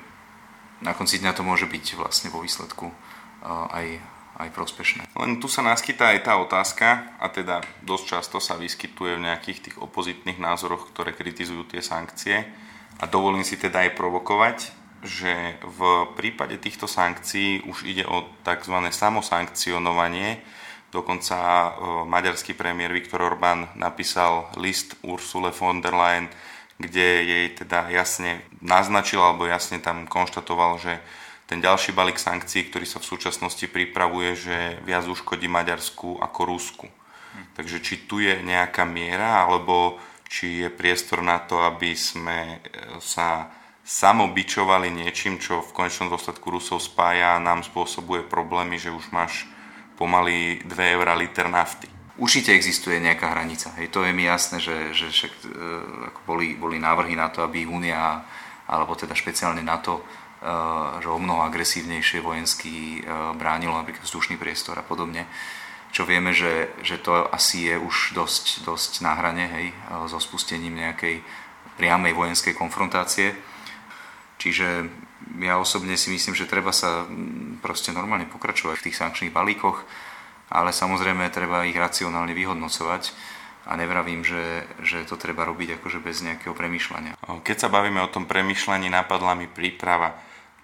[0.81, 4.01] na konci dňa to môže byť vlastne vo výsledku uh, aj
[4.35, 5.03] aj prospešné.
[5.15, 9.59] Len tu sa naskytá aj tá otázka, a teda dosť často sa vyskytuje v nejakých
[9.71, 12.43] tých opozitných názoroch, ktoré kritizujú tie sankcie.
[12.99, 14.59] A dovolím si teda aj provokovať,
[15.05, 15.81] že v
[16.17, 18.75] prípade týchto sankcií už ide o tzv.
[18.91, 20.41] samosankcionovanie.
[20.89, 21.69] Dokonca e,
[22.07, 26.31] maďarský premiér Viktor Orbán napísal list Ursule von der Leyen,
[26.79, 30.99] kde jej teda jasne naznačil alebo jasne tam konštatoval, že
[31.45, 36.87] ten ďalší balík sankcií, ktorý sa v súčasnosti pripravuje, že viac uškodí Maďarsku ako Rusku.
[37.55, 42.99] Takže či tu je nejaká miera, alebo či je priestor na to, aby sme e,
[43.03, 43.53] sa
[43.85, 49.45] samobičovali niečím, čo v konečnom dôsledku Rusov spája a nám spôsobuje problémy, že už máš
[50.01, 51.94] pomaly 2 eur liter nafty.
[52.15, 53.75] Určite existuje nejaká hranica.
[53.75, 55.47] Hej, to je mi jasné, že, že však, e,
[56.15, 58.23] ako boli, boli návrhy na to, aby Únia,
[58.71, 60.07] alebo teda špeciálne NATO,
[60.45, 65.25] Eh, že o mnoho agresívnejšie vojensky eh, bránilo napríklad vzdušný priestor a podobne.
[65.89, 70.21] Čo vieme, že, že to asi je už dosť, dosť na hrane, hej, eh, so
[70.21, 71.25] spustením nejakej
[71.81, 73.33] priamej vojenskej konfrontácie.
[74.37, 74.85] Čiže
[75.41, 77.09] ja osobne si myslím, že treba sa
[77.65, 79.81] proste normálne pokračovať v tých sankčných balíkoch,
[80.55, 83.11] ale samozrejme treba ich racionálne vyhodnocovať
[83.67, 87.19] a nevravím, že, že to treba robiť akože bez nejakého premýšľania.
[87.43, 90.15] Keď sa bavíme o tom premýšľaní, napadla mi príprava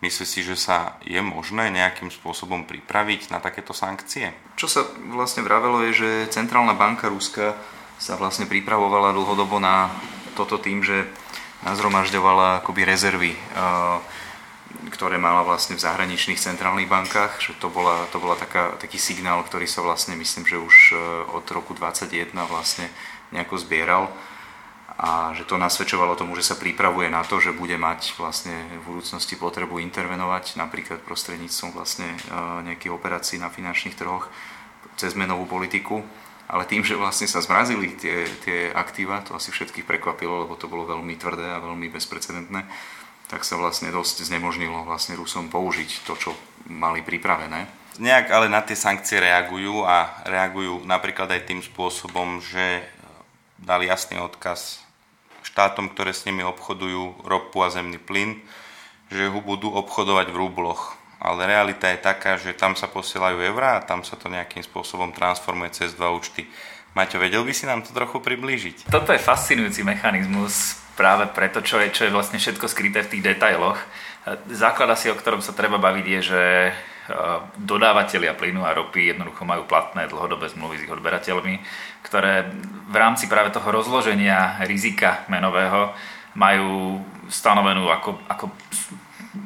[0.00, 4.33] Myslí si, že sa je možné nejakým spôsobom pripraviť na takéto sankcie?
[4.57, 4.81] Čo sa
[5.12, 7.53] vlastne vravelo je, že Centrálna banka Ruska
[8.00, 9.92] sa vlastne pripravovala dlhodobo na
[10.33, 11.05] toto tým, že
[11.68, 13.37] nazromažďovala akoby rezervy,
[14.70, 19.42] ktoré mala vlastne v zahraničných centrálnych bankách, že to bola, to bola taká, taký signál,
[19.42, 20.96] ktorý sa vlastne myslím, že už e,
[21.35, 22.87] od roku 2021 vlastne
[23.35, 24.11] nejako zbieral
[25.00, 28.52] a že to nasvedčovalo tomu, že sa pripravuje na to, že bude mať vlastne
[28.85, 32.18] v budúcnosti potrebu intervenovať napríklad prostredníctvom vlastne e,
[32.70, 34.30] nejakých operácií na finančných trhoch
[34.94, 36.04] cez menovú politiku.
[36.50, 40.66] Ale tým, že vlastne sa zmrazili tie, tie aktíva, to asi všetkých prekvapilo, lebo to
[40.66, 42.66] bolo veľmi tvrdé a veľmi bezprecedentné,
[43.30, 46.30] tak sa vlastne dosť znemožnilo vlastne Rusom použiť to, čo
[46.66, 47.70] mali pripravené.
[48.02, 52.82] Nejak ale na tie sankcie reagujú a reagujú napríklad aj tým spôsobom, že
[53.54, 54.82] dali jasný odkaz
[55.46, 58.42] štátom, ktoré s nimi obchodujú ropu a zemný plyn,
[59.10, 60.98] že ho budú obchodovať v rubloch.
[61.20, 65.12] Ale realita je taká, že tam sa posielajú eurá a tam sa to nejakým spôsobom
[65.12, 66.48] transformuje cez dva účty.
[66.96, 68.88] Maťo, vedel by si nám to trochu priblížiť?
[68.88, 73.24] Toto je fascinujúci mechanizmus práve preto, čo je, čo je vlastne všetko skryté v tých
[73.32, 73.80] detailoch.
[74.52, 76.42] Základ asi, o ktorom sa treba baviť, je, že
[77.56, 81.54] dodávateľia plynu a ropy jednoducho majú platné dlhodobé zmluvy s ich odberateľmi,
[82.04, 82.52] ktoré
[82.86, 85.96] v rámci práve toho rozloženia rizika menového
[86.36, 87.00] majú
[87.32, 88.44] stanovenú ako, ako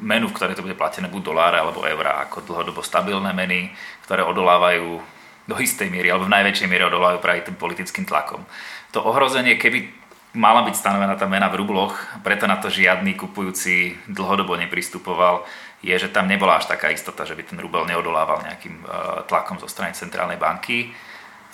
[0.02, 3.72] menu, v ktorej to bude platené buď doláre alebo eurá, ako dlhodobo stabilné meny,
[4.04, 5.00] ktoré odolávajú
[5.48, 8.44] do istej miery alebo v najväčšej miere odolávajú práve tým politickým tlakom.
[8.92, 10.03] To ohrozenie, keby
[10.34, 11.94] mala byť stanovená tá mena v rubloch,
[12.26, 15.46] preto na to žiadny kupujúci dlhodobo nepristupoval,
[15.78, 18.84] je, že tam nebola až taká istota, že by ten rubel neodolával nejakým e,
[19.30, 20.90] tlakom zo strany centrálnej banky.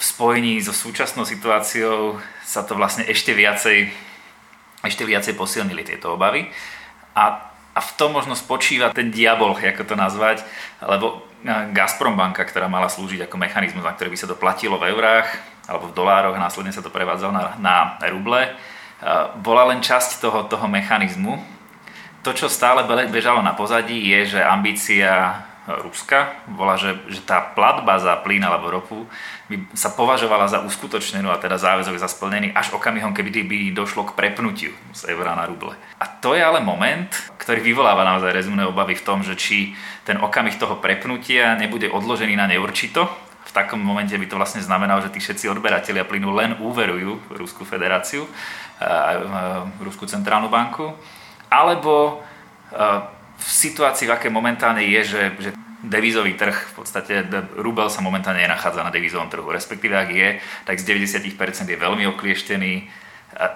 [0.01, 3.93] V spojení so súčasnou situáciou sa to vlastne ešte viacej,
[4.81, 6.49] ešte viacej posilnili tieto obavy.
[7.13, 10.41] A, a v tom možno spočíva ten diabol, ako to nazvať,
[10.81, 14.81] lebo e, Gazprom banka, ktorá mala slúžiť ako mechanizmus, na ktorý by sa to platilo
[14.81, 17.77] v eurách alebo v dolároch, následne sa to prevádzalo na, na
[18.11, 18.51] ruble, e,
[19.39, 21.39] bola len časť toho, toho mechanizmu,
[22.21, 25.41] to, čo stále bežalo na pozadí, je, že ambícia
[25.79, 29.07] Ruska bola, že, že tá platba za plyn alebo ropu
[29.47, 34.09] by sa považovala za uskutočnenú a teda záväzok za splnený až okamihom, keby by došlo
[34.09, 35.77] k prepnutiu z eura na ruble.
[36.01, 40.19] A to je ale moment, ktorý vyvoláva naozaj rezumné obavy v tom, že či ten
[40.19, 43.07] okamih toho prepnutia nebude odložený na neurčito,
[43.41, 47.67] v takom momente by to vlastne znamenalo, že tí všetci odberatelia plynu len úverujú Ruskú
[47.67, 48.29] federáciu,
[48.81, 49.21] a
[49.85, 50.97] Ruskú centrálnu banku
[51.51, 52.25] alebo
[53.41, 55.51] v situácii, v aké momentálne je, že, že
[55.83, 57.25] devízový trh, v podstate
[57.57, 60.29] rubel sa momentálne nenachádza na devízovom trhu, respektíve ak je,
[60.69, 61.35] tak z 90%
[61.67, 62.73] je veľmi oklieštený.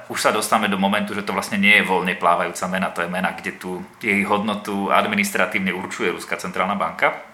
[0.09, 3.11] Už sa dostávame do momentu, že to vlastne nie je voľne plávajúca mena, to je
[3.12, 7.34] mena, kde tu jej hodnotu administratívne určuje Ruská centrálna banka.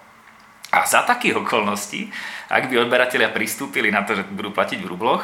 [0.70, 2.10] A za takých okolností,
[2.46, 5.22] ak by odberatelia pristúpili na to, že budú platiť v rubloch,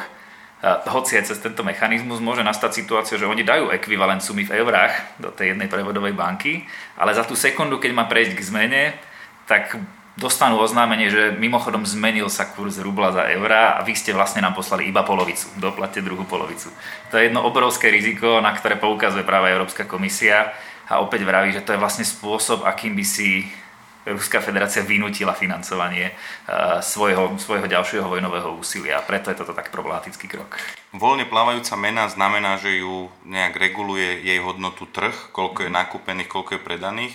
[0.89, 5.21] hoci aj cez tento mechanizmus môže nastať situácia, že oni dajú ekvivalent sumy v eurách
[5.21, 6.65] do tej jednej prevodovej banky,
[6.97, 8.83] ale za tú sekundu, keď má prejsť k zmene,
[9.45, 9.77] tak
[10.17, 14.57] dostanú oznámenie, že mimochodom zmenil sa kurz rubla za eurá a vy ste vlastne nám
[14.57, 16.73] poslali iba polovicu, doplatte druhú polovicu.
[17.13, 20.57] To je jedno obrovské riziko, na ktoré poukazuje práve Európska komisia
[20.89, 23.45] a opäť vraví, že to je vlastne spôsob, akým by si
[24.07, 29.03] Ruská federácia vynútila financovanie uh, svojho, svojho ďalšieho vojnového úsilia.
[29.03, 30.55] Preto je toto tak problematický krok.
[30.95, 36.55] Voľne plávajúca mena znamená, že ju nejak reguluje jej hodnotu trh, koľko je nakúpených, koľko
[36.55, 37.13] je predaných.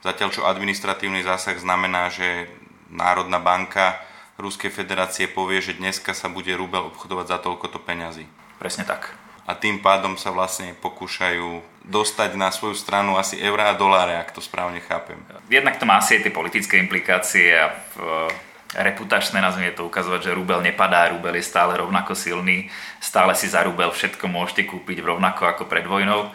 [0.00, 2.48] Zatiaľ čo administratívny zásah znamená, že
[2.88, 4.00] Národná banka
[4.40, 8.24] Ruskej federácie povie, že dneska sa bude rubel obchodovať za toľkoto peňazí.
[8.56, 9.12] Presne tak
[9.50, 11.58] a tým pádom sa vlastne pokúšajú
[11.90, 15.18] dostať na svoju stranu asi eurá a doláre, ak to správne chápem.
[15.50, 18.30] Jednak to má asi aj tie politické implikácie a v,
[18.78, 22.70] reputačné nazvime to ukazovať, že rubel nepadá, rubel je stále rovnako silný,
[23.02, 26.30] stále si za rubel všetko môžete kúpiť rovnako ako pred vojnou.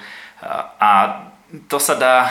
[0.80, 0.91] A
[1.72, 2.28] to sa dá,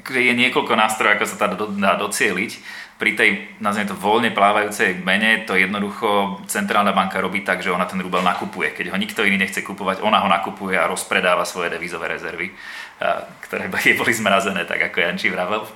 [0.00, 2.52] je niekoľko nástrojov, ako sa to dá docieliť
[2.94, 7.90] pri tej, nazvime to, voľne plávajúcej mene, to jednoducho centrálna banka robí tak, že ona
[7.90, 8.70] ten rubel nakupuje.
[8.70, 12.54] Keď ho nikto iný nechce kupovať, ona ho nakupuje a rozpredáva svoje devízové rezervy,
[13.50, 15.66] ktoré jej boli zmrazené, tak ako Janči vravel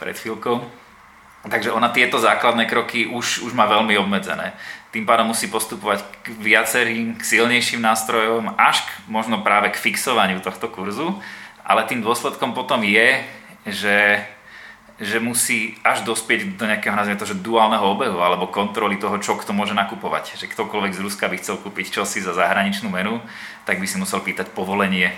[0.00, 0.86] pred chvíľkou.
[1.46, 4.56] Takže ona tieto základné kroky už, už má veľmi obmedzené.
[4.90, 10.42] Tým pádom musí postupovať k viacerým, k silnejším nástrojom, až k, možno práve k fixovaniu
[10.42, 11.20] tohto kurzu.
[11.62, 13.22] Ale tým dôsledkom potom je,
[13.66, 14.26] že
[14.96, 19.36] že musí až dospieť do nejakého, nazvime to, že duálneho obehu alebo kontroly toho, čo
[19.36, 20.40] kto môže nakupovať.
[20.40, 23.20] Že ktokoľvek z Ruska by chcel kúpiť čosi za zahraničnú menu,
[23.68, 25.12] tak by si musel pýtať povolenie,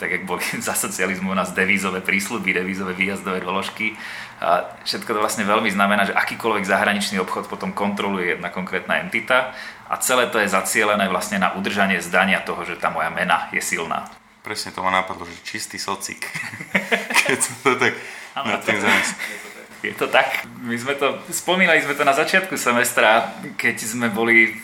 [0.00, 4.00] tak jak boli za socializmu u nás devízové prísľuby, devízové výjazdové doložky.
[4.40, 9.52] A všetko to vlastne veľmi znamená, že akýkoľvek zahraničný obchod potom kontroluje jedna konkrétna entita
[9.92, 13.60] a celé to je zacielené vlastne na udržanie zdania toho, že tá moja mena je
[13.60, 14.08] silná.
[14.40, 16.32] Presne to ma napadlo, že čistý socik.
[17.26, 17.92] Keď som to tak
[18.46, 18.78] na tým
[19.82, 20.46] Je to tak.
[20.62, 24.58] My sme to, spomínali sme to na začiatku semestra, keď sme boli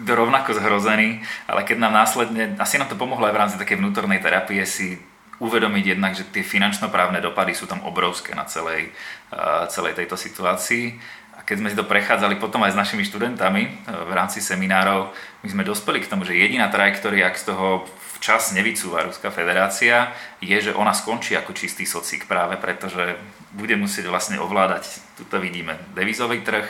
[0.00, 4.20] rovnako zhrození, ale keď nám následne, asi nám to pomohlo aj v rámci takej vnútornej
[4.20, 5.00] terapie si
[5.42, 8.94] uvedomiť jednak, že tie finančno-právne dopady sú tam obrovské na celej,
[9.34, 10.94] uh, celej tejto situácii.
[11.42, 15.10] A keď sme si to prechádzali potom aj s našimi študentami uh, v rámci seminárov,
[15.42, 17.82] my sme dospeli k tomu, že jediná trajektória, ak z toho
[18.22, 23.18] včas nevycúva Ruská federácia, je, že ona skončí ako čistý socik práve preto, že
[23.50, 26.62] bude musieť vlastne ovládať, tuto vidíme, devizový trh,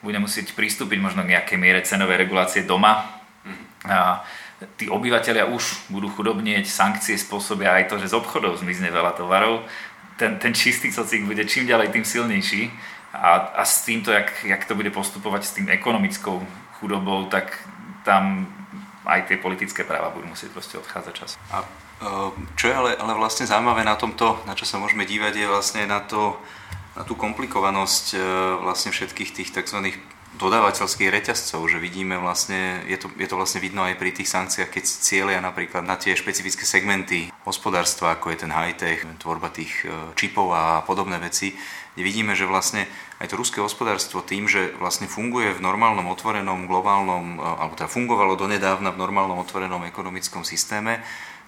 [0.00, 3.20] bude musieť pristúpiť možno k nejakej miere cenovej regulácie doma.
[3.84, 4.24] A
[4.80, 9.68] tí obyvateľia už budú chudobnieť, sankcie spôsobia aj to, že z obchodov zmizne veľa tovarov.
[10.16, 12.72] Ten, ten čistý socik bude čím ďalej tým silnejší
[13.14, 16.42] a, a s týmto, jak, jak to bude postupovať s tým ekonomickou
[16.82, 17.62] chudobou, tak
[18.02, 18.50] tam
[19.06, 21.30] aj tie politické práva budú musieť proste odchádzať čas.
[21.52, 21.66] A e,
[22.58, 25.82] čo je ale, ale vlastne zaujímavé na tomto, na čo sa môžeme dívať, je vlastne
[25.86, 26.40] na, to,
[26.98, 28.18] na tú komplikovanosť e,
[28.64, 29.78] vlastne všetkých tých tzv.
[30.40, 34.72] dodávateľských reťazcov, že vidíme vlastne, je to, je to vlastne vidno aj pri tých sankciách,
[34.72, 39.92] keď cieľia napríklad na tie špecifické segmenty hospodárstva, ako je ten high-tech, tvorba tých e,
[40.16, 41.52] čipov a podobné veci,
[41.94, 42.90] kde vidíme, že vlastne
[43.22, 47.86] aj to ruské hospodárstvo tým, že vlastne funguje v normálnom otvorenom globálnom, e, alebo teda
[47.86, 50.98] fungovalo donedávna v normálnom otvorenom ekonomickom systéme,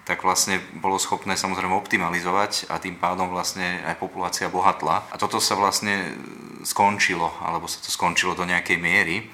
[0.07, 5.03] tak vlastne bolo schopné samozrejme optimalizovať a tým pádom vlastne aj populácia bohatla.
[5.11, 6.15] A toto sa vlastne
[6.63, 9.27] skončilo, alebo sa to skončilo do nejakej miery.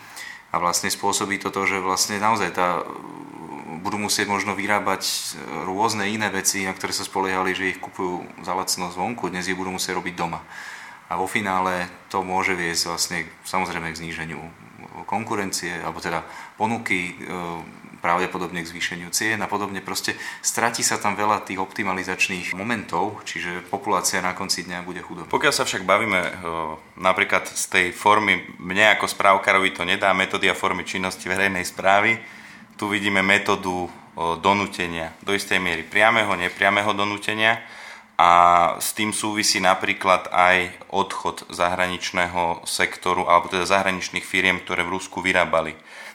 [0.49, 2.81] A vlastne spôsobí to to, že vlastne naozaj tá,
[3.85, 5.37] budú musieť možno vyrábať
[5.69, 9.57] rôzne iné veci, na ktoré sa spoliehali, že ich kupujú za lacno zvonku, dnes ich
[9.57, 10.41] budú musieť robiť doma
[11.13, 14.41] a vo finále to môže viesť vlastne samozrejme k zníženiu
[15.05, 16.25] konkurencie, alebo teda
[16.57, 17.31] ponuky, e,
[18.03, 19.79] pravdepodobne k zvýšeniu cien a podobne.
[19.79, 25.31] Proste stratí sa tam veľa tých optimalizačných momentov, čiže populácia na konci dňa bude chudobná.
[25.31, 26.31] Pokiaľ sa však bavíme e,
[26.99, 32.17] napríklad z tej formy, mne ako správkarovi to nedá, metódy a formy činnosti verejnej správy,
[32.75, 33.89] tu vidíme metódu e,
[34.41, 37.61] donútenia, do istej miery priameho, nepriameho donútenia,
[38.17, 38.31] a
[38.77, 45.19] s tým súvisí napríklad aj odchod zahraničného sektoru alebo teda zahraničných firiem, ktoré v Rusku
[45.19, 45.73] vyrábali.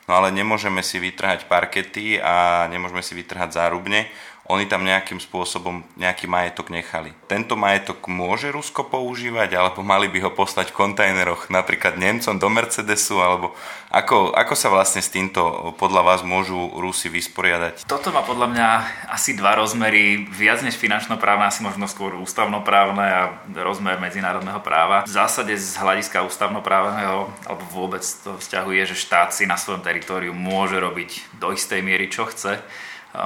[0.09, 4.09] No ale nemôžeme si vytrhať parkety a nemôžeme si vytrhať zárubne.
[4.49, 7.13] Oni tam nejakým spôsobom nejaký majetok nechali.
[7.29, 12.49] Tento majetok môže Rusko používať, alebo mali by ho poslať v kontajneroch napríklad Nemcom do
[12.49, 13.53] Mercedesu, alebo
[13.93, 17.85] ako, ako sa vlastne s týmto podľa vás môžu Rusi vysporiadať?
[17.85, 18.69] Toto má podľa mňa
[19.13, 23.23] asi dva rozmery, viac než finančno-právne, asi možno skôr ústavnoprávne a
[23.61, 25.05] rozmer medzinárodného práva.
[25.05, 30.33] V zásade z hľadiska ústavnoprávneho, alebo vôbec to vzťahuje, že štát si na svojom teritoriu
[30.33, 32.65] môže robiť do istej miery, čo chce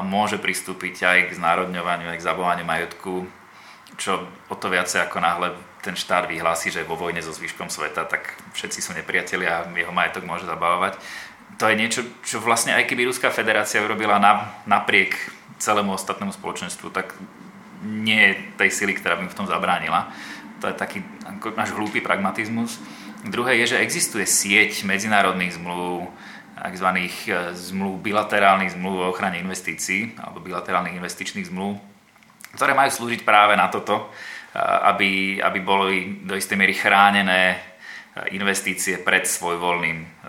[0.00, 3.28] môže pristúpiť aj k znárodňovaniu, aj k zabovaniu majetku,
[4.00, 5.48] čo o to viacej ako náhle
[5.85, 9.66] ten štát vyhlási, že je vo vojne so zvyškom sveta, tak všetci sú nepriatelia a
[9.68, 10.96] jeho majetok môže zabavovať.
[11.61, 15.18] To je niečo, čo vlastne aj keby Ruská federácia urobila na, napriek
[15.61, 17.12] celému ostatnému spoločenstvu, tak
[17.83, 20.09] nie je tej sily, ktorá by mu v tom zabránila.
[20.62, 21.02] To je taký
[21.59, 22.78] náš hlúpy pragmatizmus.
[23.26, 26.11] Druhé je, že existuje sieť medzinárodných zmluv,
[26.62, 26.88] tzv.
[26.94, 27.11] E,
[27.59, 31.75] zmluv, bilaterálnych zmluv o ochrane investícií alebo bilaterálnych investičných zmluv,
[32.55, 34.07] ktoré majú slúžiť práve na toto, e,
[34.62, 37.57] aby, aby boli do istej miery chránené e,
[38.38, 40.22] investície pred svojvoľným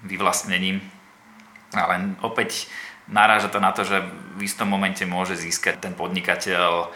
[0.00, 0.80] vyvlastnením.
[1.76, 2.66] Ale opäť
[3.06, 4.00] naráža to na to, že
[4.34, 6.88] v istom momente môže získať ten podnikateľ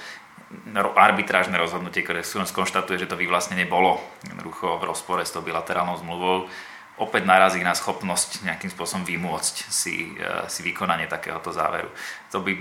[0.95, 6.47] arbitrážne rozhodnutie, ktoré skonštatuje, že to vyvlastnenie bolo v rozpore s tou bilaterálnou zmluvou
[6.95, 11.91] opäť narazí na schopnosť nejakým spôsobom vymôcť si, e, si vykonanie takéhoto záveru.
[12.31, 12.55] To by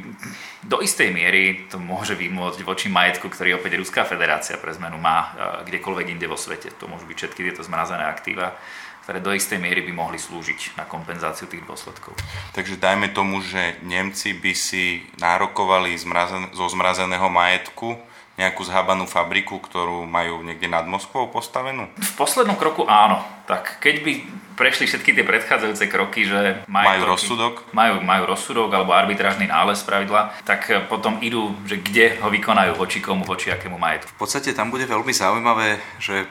[0.66, 5.18] do istej miery to môže vymôcť voči majetku, ktorý opäť Ruská federácia pre zmenu má
[5.20, 6.74] e, kdekoľvek inde vo svete.
[6.82, 8.58] To môžu byť všetky tieto zmrazené aktíva
[9.04, 12.16] ktoré do istej miery by mohli slúžiť na kompenzáciu tých dôsledkov.
[12.56, 18.00] Takže dajme tomu, že Nemci by si nárokovali zmrazen- zo zmrazeného majetku
[18.34, 21.86] nejakú zhábanú fabriku, ktorú majú niekde nad Moskvou postavenú?
[21.94, 23.22] V poslednom kroku áno.
[23.46, 24.12] Tak keď by
[24.58, 27.54] prešli všetky tie predchádzajúce kroky, že majú, majú kroky, rozsudok?
[27.78, 33.04] Majú, majú rozsudok alebo arbitrážny nález pravidla, tak potom idú, že kde ho vykonajú, voči
[33.04, 34.10] komu, voči akému majetku.
[34.18, 36.26] V podstate tam bude veľmi zaujímavé, že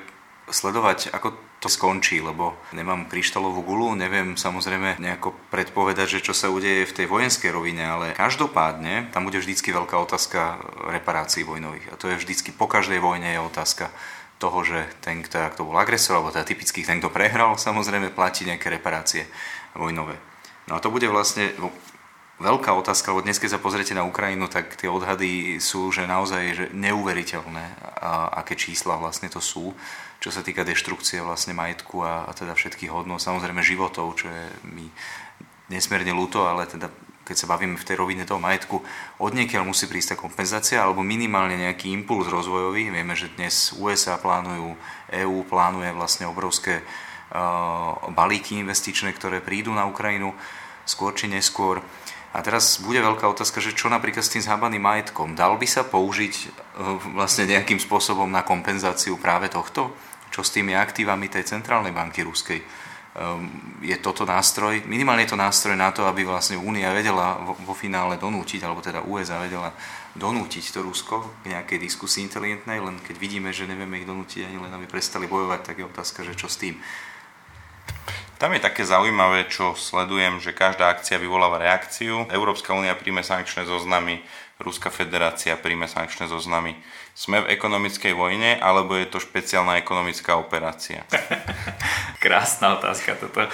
[0.50, 6.50] sledovať, ako to skončí, lebo nemám kryštálovú gulu, neviem samozrejme nejako predpovedať, že čo sa
[6.50, 10.58] udeje v tej vojenskej rovine, ale každopádne tam bude vždycky veľká otázka
[10.90, 11.94] reparácií vojnových.
[11.94, 13.94] A to je vždycky po každej vojne je otázka
[14.42, 18.42] toho, že ten, kto, kto bol agresor, alebo teda typicky ten, kto prehral, samozrejme platí
[18.42, 19.30] nejaké reparácie
[19.78, 20.18] vojnové.
[20.66, 21.54] No a to bude vlastne
[22.42, 26.42] veľká otázka, lebo dnes, keď sa pozriete na Ukrajinu, tak tie odhady sú že naozaj
[26.52, 27.64] že neuveriteľné,
[28.02, 29.70] a aké čísla vlastne to sú
[30.22, 34.44] čo sa týka deštrukcie vlastne majetku a, a teda všetkých hodnot, samozrejme životov, čo je
[34.70, 34.86] mi
[35.66, 36.86] nesmierne ľúto, ale teda
[37.26, 38.82] keď sa bavíme v tej rovine toho majetku,
[39.18, 42.90] od niekiaľ musí prísť tá kompenzácia alebo minimálne nejaký impuls rozvojový.
[42.90, 44.74] Vieme, že dnes USA plánujú,
[45.10, 50.34] EÚ plánuje vlastne obrovské uh, balíky investičné, ktoré prídu na Ukrajinu
[50.82, 51.78] skôr či neskôr.
[52.32, 55.36] A teraz bude veľká otázka, že čo napríklad s tým zhábaným majetkom?
[55.36, 59.92] Dal by sa použiť uh, vlastne nejakým spôsobom na kompenzáciu práve tohto?
[60.32, 62.64] čo s tými aktívami tej centrálnej banky ruskej.
[63.12, 67.76] Ehm, je toto nástroj, minimálne je to nástroj na to, aby vlastne Únia vedela vo
[67.76, 69.76] finále donútiť, alebo teda USA vedela
[70.16, 74.56] donútiť to Rusko k nejakej diskusii inteligentnej, len keď vidíme, že nevieme ich donútiť ani
[74.56, 76.80] len, aby prestali bojovať, tak je otázka, že čo s tým.
[78.42, 82.26] Tam je také zaujímavé, čo sledujem, že každá akcia vyvoláva reakciu.
[82.26, 84.18] Európska únia príjme sankčné zoznamy,
[84.58, 86.74] Ruská federácia príjme sankčné zoznamy.
[87.14, 91.06] Sme v ekonomickej vojne, alebo je to špeciálna ekonomická operácia?
[92.22, 93.46] Krásna otázka toto.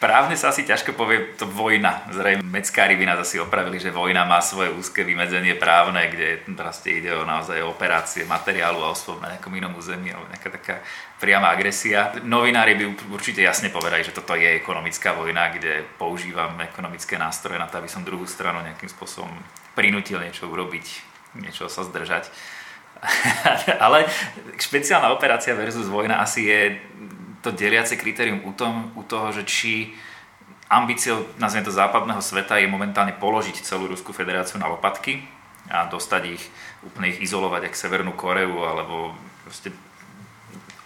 [0.00, 2.08] Právne sa asi ťažko povie to vojna.
[2.08, 7.04] Zrejme meckári by nás asi opravili, že vojna má svoje úzke vymedzenie právne, kde proste
[7.04, 10.80] ide o naozaj operácie materiálu a osôb na nejakom inom území alebo nejaká taká
[11.20, 12.16] priama agresia.
[12.24, 17.68] Novinári by určite jasne povedali, že toto je ekonomická vojna, kde používam ekonomické nástroje na
[17.68, 19.28] to, aby som druhú stranu nejakým spôsobom
[19.76, 20.86] prinútil niečo urobiť,
[21.44, 22.32] niečo sa zdržať.
[23.84, 24.08] Ale
[24.56, 26.60] špeciálna operácia versus vojna asi je
[27.40, 29.72] to deliace kritérium u, tom, u toho, že či
[30.70, 35.24] ambíciou, nazviem to západného sveta, je momentálne položiť celú Ruskú federáciu na lopatky
[35.66, 36.44] a dostať ich,
[36.86, 39.74] úplne ich izolovať, ako Severnú Koreu, alebo proste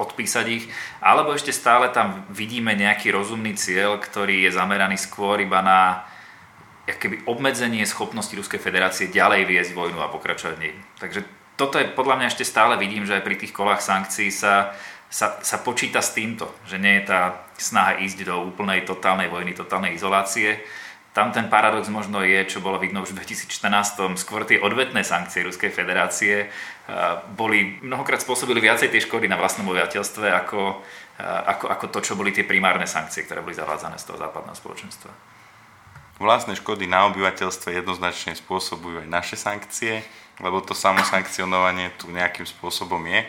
[0.01, 0.65] odpísať ich,
[0.99, 6.03] alebo ešte stále tam vidíme nejaký rozumný cieľ, ktorý je zameraný skôr iba na
[6.85, 10.75] keby obmedzenie schopnosti Ruskej federácie ďalej viesť vojnu a pokračovať nej.
[11.01, 14.75] Takže toto je podľa mňa ešte stále vidím, že aj pri tých kolách sankcií sa,
[15.15, 19.55] sa, sa počíta s týmto, že nie je tá snaha ísť do úplnej totálnej vojny,
[19.55, 20.59] totálnej izolácie.
[21.15, 25.47] Tam ten paradox možno je, čo bolo vidno už v 2014, skôr tie odvetné sankcie
[25.47, 26.51] Ruskej federácie
[27.39, 30.83] boli mnohokrát spôsobili viacej tej škody na vlastnom obyvateľstve ako,
[31.23, 35.15] ako, ako to, čo boli tie primárne sankcie, ktoré boli zavádzané z toho západného spoločenstva.
[36.19, 40.03] Vlastné škody na obyvateľstve jednoznačne spôsobujú aj naše sankcie,
[40.43, 43.23] lebo to samosankcionovanie tu nejakým spôsobom je.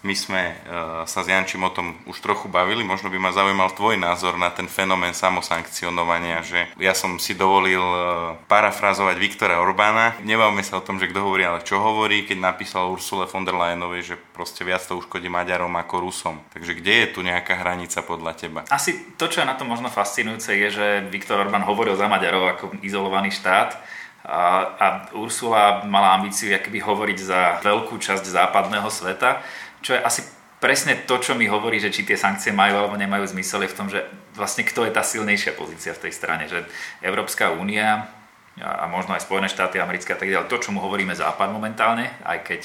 [0.00, 3.76] My sme uh, sa s Jančím o tom už trochu bavili, možno by ma zaujímal
[3.76, 10.16] tvoj názor na ten fenomén samosankcionovania, že ja som si dovolil uh, parafrazovať Viktora Orbána.
[10.24, 13.52] Nebavme sa o tom, že kto hovorí, ale čo hovorí, keď napísal Ursule von der
[13.52, 16.40] Leyenovej, že proste viac to uškodí Maďarom ako Rusom.
[16.48, 18.60] Takže kde je tu nejaká hranica podľa teba?
[18.72, 22.56] Asi to, čo je na to možno fascinujúce, je, že Viktor Orbán hovoril za Maďarov
[22.56, 23.76] ako izolovaný štát,
[24.20, 24.86] a, a
[25.16, 29.40] Ursula mala ambíciu akoby hovoriť za veľkú časť západného sveta
[29.80, 30.22] čo je asi
[30.60, 33.78] presne to, čo mi hovorí, že či tie sankcie majú alebo nemajú zmysel, je v
[33.78, 34.04] tom, že
[34.36, 36.68] vlastne kto je tá silnejšia pozícia v tej strane, že
[37.00, 38.12] Európska únia
[38.60, 42.12] a možno aj Spojené štáty americké a tak ďalej, to, čo mu hovoríme Západ momentálne,
[42.28, 42.62] aj keď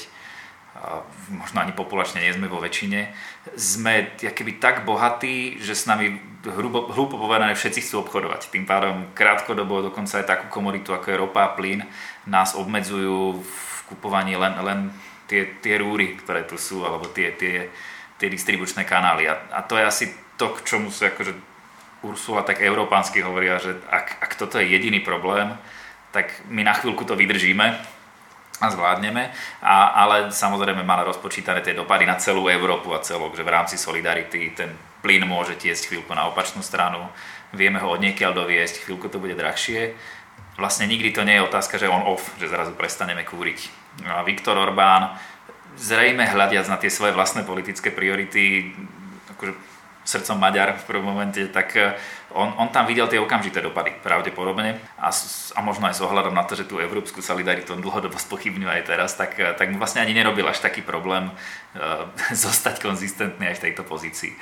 [1.32, 3.08] možno ani populačne nie sme vo väčšine,
[3.56, 8.52] sme keby tak bohatí, že s nami hrubo, hlúpo povedané všetci chcú obchodovať.
[8.52, 11.80] Tým pádom krátkodobo dokonca aj takú komoditu ako je ropa a plyn
[12.28, 13.52] nás obmedzujú v
[13.88, 14.78] kupovaní len, len
[15.26, 17.68] tie, tie rúry, ktoré tu sú, alebo tie, tie,
[18.16, 19.28] tie distribučné kanály.
[19.28, 20.04] A, a to je asi
[20.40, 21.34] to, k čomu sa akože
[22.04, 25.50] Ursula tak európansky hovoria, že ak, ak toto je jediný problém,
[26.14, 27.66] tak my na chvíľku to vydržíme
[28.56, 33.44] a zvládneme, a, ale samozrejme máme rozpočítané tie dopady na celú Európu a celok, že
[33.44, 34.72] v rámci Solidarity ten
[35.04, 37.04] plyn môže tiesť chvíľku na opačnú stranu,
[37.52, 39.92] vieme ho od niekiaľ doviesť, chvíľku to bude drahšie.
[40.56, 45.16] Vlastne nikdy to nie je otázka, že on off, že zrazu prestaneme kúriť Viktor Orbán,
[45.76, 48.72] zrejme hľadiac na tie svoje vlastné politické priority,
[49.36, 49.76] akože
[50.06, 51.98] srdcom Maďar v prvom momente, tak eh,
[52.30, 54.78] on, on tam videl tie okamžité dopady, pravdepodobne.
[55.02, 55.10] A,
[55.52, 58.82] a možno aj s ohľadom na to, že tú európsku solidaritu on dlhodobo spochybňuje aj
[58.86, 62.06] teraz, tak, eh, tak mu vlastne ani nerobil až taký problém uh,
[62.46, 64.32] zostať konzistentný aj v tejto pozícii.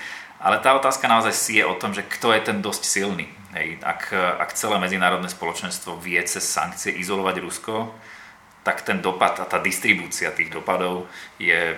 [0.45, 3.33] Ale tá otázka naozaj si je o tom, že kto je ten dosť silný.
[3.57, 4.13] Hej, ak,
[4.45, 7.97] ak celé medzinárodné spoločenstvo vie cez sankcie izolovať Rusko,
[8.65, 11.07] tak ten dopad a tá distribúcia tých dopadov
[11.37, 11.77] je,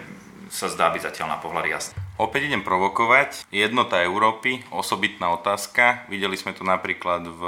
[0.49, 1.99] sa zdá byť zatiaľ na pohľad jasný.
[2.17, 3.45] Opäť idem provokovať.
[3.51, 6.07] Jednota Európy, osobitná otázka.
[6.09, 7.43] Videli sme to napríklad v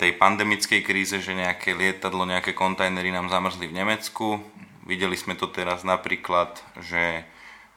[0.00, 4.42] tej pandemickej kríze, že nejaké lietadlo, nejaké kontajnery nám zamrzli v Nemecku.
[4.88, 7.22] Videli sme to teraz napríklad, že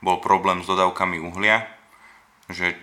[0.02, 1.68] bol problém s dodávkami uhlia,
[2.50, 2.74] že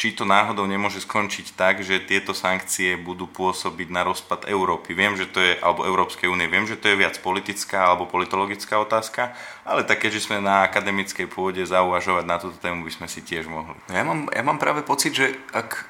[0.00, 4.96] či to náhodou nemôže skončiť tak, že tieto sankcie budú pôsobiť na rozpad Európy.
[4.96, 8.80] Viem, že to je, alebo Európskej únie, viem, že to je viac politická alebo politologická
[8.80, 13.20] otázka, ale tak keďže sme na akademickej pôde zauvažovať na túto tému, by sme si
[13.20, 13.76] tiež mohli.
[13.76, 15.84] No ja mám, ja mám práve pocit, že ak,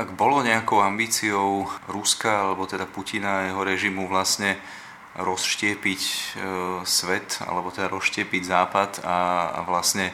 [0.00, 4.56] ak bolo nejakou ambíciou Ruska, alebo teda Putina a jeho režimu vlastne
[5.20, 6.16] rozštiepiť e,
[6.88, 9.16] svet, alebo teda rozštiepiť Západ a,
[9.52, 10.08] a vlastne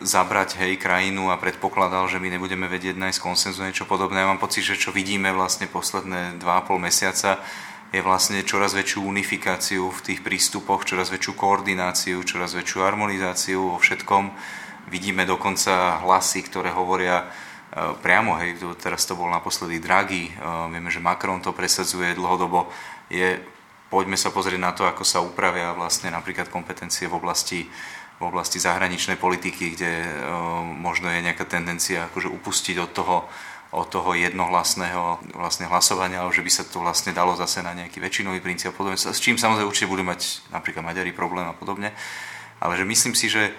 [0.00, 4.24] zabrať hej, krajinu a predpokladal, že my nebudeme vedieť nájsť konsenzu, niečo podobné.
[4.24, 7.40] Ja mám pocit, že čo vidíme vlastne posledné 2,5 mesiaca,
[7.94, 13.78] je vlastne čoraz väčšiu unifikáciu v tých prístupoch, čoraz väčšiu koordináciu, čoraz väčšiu harmonizáciu vo
[13.78, 14.34] všetkom.
[14.90, 17.26] Vidíme dokonca hlasy, ktoré hovoria e,
[18.02, 20.32] priamo, hej, teraz to bol naposledy Draghi, e,
[20.72, 22.70] vieme, že Macron to presadzuje dlhodobo,
[23.06, 23.38] je,
[23.86, 27.70] poďme sa pozrieť na to, ako sa upravia vlastne napríklad kompetencie v oblasti
[28.16, 30.10] v oblasti zahraničnej politiky, kde e,
[30.80, 33.16] možno je nejaká tendencia akože upustiť od toho,
[33.76, 38.00] od toho jednohlasného vlastne hlasovania, ale že by sa to vlastne dalo zase na nejaký
[38.00, 41.92] väčšinový princíp a podobne, s čím samozrejme určite budú mať napríklad Maďari problém a podobne.
[42.56, 43.52] Ale že myslím si, že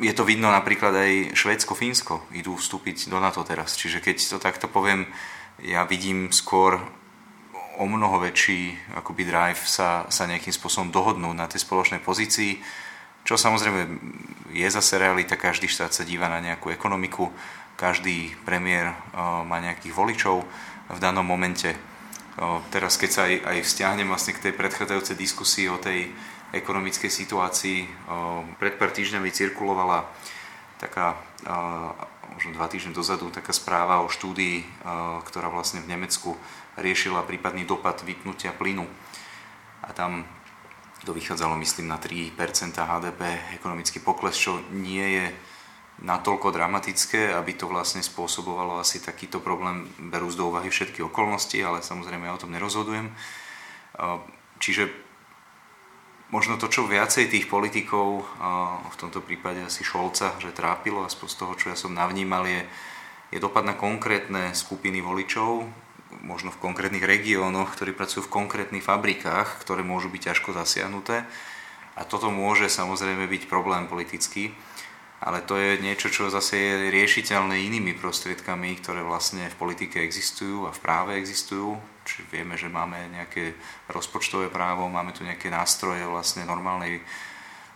[0.00, 3.76] je to vidno napríklad aj Švédsko, Fínsko idú vstúpiť do NATO teraz.
[3.76, 5.06] Čiže keď to takto poviem,
[5.62, 6.80] ja vidím skôr
[7.78, 12.62] o mnoho väčší akoby drive sa, sa nejakým spôsobom dohodnúť na tej spoločnej pozícii
[13.24, 13.88] čo samozrejme
[14.54, 17.32] je zase realita, každý štát sa díva na nejakú ekonomiku,
[17.74, 18.96] každý premiér eh,
[19.42, 20.46] má nejakých voličov
[20.92, 21.74] v danom momente.
[21.74, 26.12] Eh, teraz keď sa aj, aj vzťahnem vlastne k tej predchádzajúcej diskusii o tej
[26.54, 27.88] ekonomickej situácii, eh,
[28.60, 30.06] pred pár týždňami cirkulovala
[30.78, 31.16] taká,
[32.34, 34.84] možno dva týždne dozadu, taká správa o štúdii,
[35.24, 36.36] ktorá vlastne v Nemecku
[36.76, 38.84] riešila prípadný dopad vypnutia plynu.
[39.80, 40.28] A tam
[41.04, 42.34] to vychádzalo myslím na 3%
[42.74, 43.20] HDP,
[43.60, 45.26] ekonomický pokles, čo nie je
[46.02, 51.54] natoľko dramatické, aby to vlastne spôsobovalo asi takýto problém, berú z do úvahy všetky okolnosti,
[51.62, 53.14] ale samozrejme ja o tom nerozhodujem.
[54.58, 54.90] Čiže
[56.34, 58.26] možno to, čo viacej tých politikov,
[58.90, 62.66] v tomto prípade asi Šolca, že trápilo, aspoň z toho, čo ja som navnímal, je,
[63.30, 65.62] je dopad na konkrétne skupiny voličov,
[66.22, 71.24] možno v konkrétnych regiónoch, ktorí pracujú v konkrétnych fabrikách, ktoré môžu byť ťažko zasiahnuté.
[71.94, 74.50] A toto môže samozrejme byť problém politický.
[75.24, 80.68] Ale to je niečo, čo zase je riešiteľné inými prostriedkami, ktoré vlastne v politike existujú
[80.68, 81.80] a v práve existujú.
[82.04, 83.56] Čiže vieme, že máme nejaké
[83.88, 87.00] rozpočtové právo, máme tu nejaké nástroje vlastne normálnej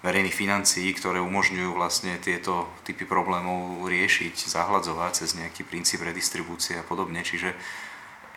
[0.05, 6.85] verejných financií, ktoré umožňujú vlastne tieto typy problémov riešiť, zahladzovať cez nejaký princíp redistribúcie a
[6.85, 7.25] podobne.
[7.25, 7.57] Čiže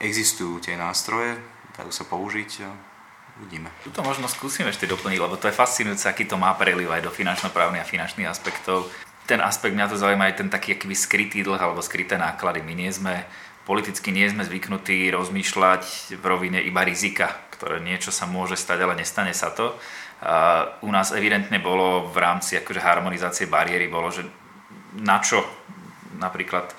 [0.01, 1.37] existujú tie nástroje,
[1.77, 2.69] dajú sa použiť a
[3.39, 3.69] uvidíme.
[3.85, 7.13] Tuto možno skúsim ešte doplniť, lebo to je fascinujúce, aký to má preliv aj do
[7.13, 8.89] finančno-právnych a finančných aspektov.
[9.29, 12.65] Ten aspekt mňa to zaujíma aj ten taký akýby skrytý dlh alebo skryté náklady.
[12.65, 13.23] My nie sme,
[13.63, 18.99] politicky nie sme zvyknutí rozmýšľať v rovine iba rizika, ktoré niečo sa môže stať, ale
[18.99, 19.77] nestane sa to.
[20.21, 24.25] A u nás evidentne bolo v rámci akože harmonizácie bariéry, bolo, že
[24.97, 25.41] na čo
[26.17, 26.73] napríklad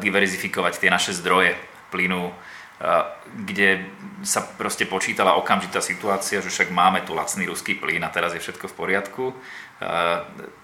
[0.00, 1.56] diverzifikovať tie naše zdroje
[1.88, 2.32] plynu,
[3.46, 3.88] kde
[4.20, 8.44] sa proste počítala okamžitá situácia, že však máme tu lacný ruský plyn a teraz je
[8.44, 9.24] všetko v poriadku,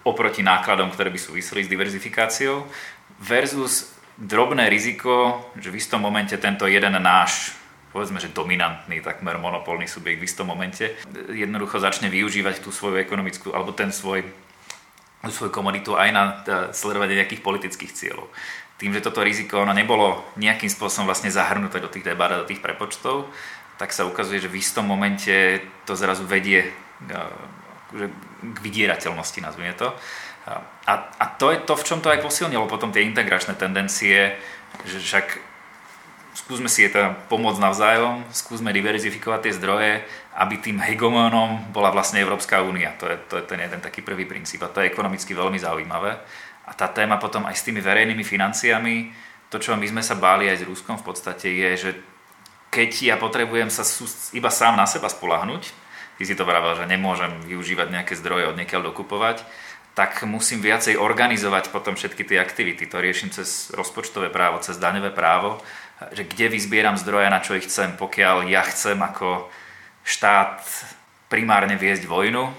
[0.05, 2.69] oproti nákladom, ktoré by súviseli s diverzifikáciou,
[3.17, 7.57] versus drobné riziko, že v istom momente tento jeden náš
[7.93, 10.97] povedzme, že dominantný, takmer monopolný subjekt v istom momente
[11.29, 14.25] jednoducho začne využívať tú svoju ekonomickú, alebo ten svoj
[15.31, 16.23] svoju komoditu aj na
[16.75, 18.27] sledovanie nejakých politických cieľov
[18.83, 22.51] tým, že toto riziko ono nebolo nejakým spôsobom vlastne zahrnuté do tých debát a do
[22.51, 23.31] tých prepočtov,
[23.79, 26.67] tak sa ukazuje, že v istom momente to zrazu vedie
[27.07, 28.07] akože
[28.43, 29.87] k vydierateľnosti, nazvime to.
[30.91, 34.35] A, a to je to, v čom to aj posilnilo potom tie integračné tendencie,
[34.83, 35.39] že však
[36.53, 39.93] skúsme si je teda pomôcť navzájom, skúsme diverzifikovať tie zdroje,
[40.37, 42.93] aby tým hegemónom bola vlastne Európska únia.
[43.01, 46.21] To je, to je ten jeden taký prvý princíp a to je ekonomicky veľmi zaujímavé.
[46.69, 49.17] A tá téma potom aj s tými verejnými financiami,
[49.49, 51.91] to, čo my sme sa báli aj s Ruskom v podstate je, že
[52.69, 53.81] keď ja potrebujem sa
[54.37, 55.73] iba sám na seba spolahnuť,
[56.21, 59.41] ty si to vravel, že nemôžem využívať nejaké zdroje od niekiaľ dokupovať,
[59.93, 62.89] tak musím viacej organizovať potom všetky tie aktivity.
[62.89, 65.61] To riešim cez rozpočtové právo, cez daňové právo,
[66.11, 69.47] že kde vyzbieram zdroje, na čo ich chcem, pokiaľ ja chcem ako
[70.03, 70.67] štát
[71.31, 72.51] primárne viesť vojnu,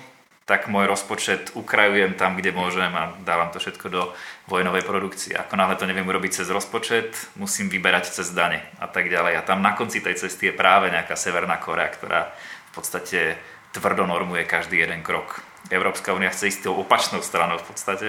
[0.43, 4.11] tak môj rozpočet ukrajujem tam, kde môžem a dávam to všetko do
[4.51, 5.39] vojnovej produkcie.
[5.39, 9.39] Ako náhle to neviem urobiť cez rozpočet, musím vyberať cez dane a tak ďalej.
[9.39, 13.39] A tam na konci tej cesty je práve nejaká Severná Korea, ktorá v podstate
[13.71, 15.39] tvrdo normuje každý jeden krok.
[15.71, 18.07] Európska únia chce ísť tou opačnou stranou v podstate.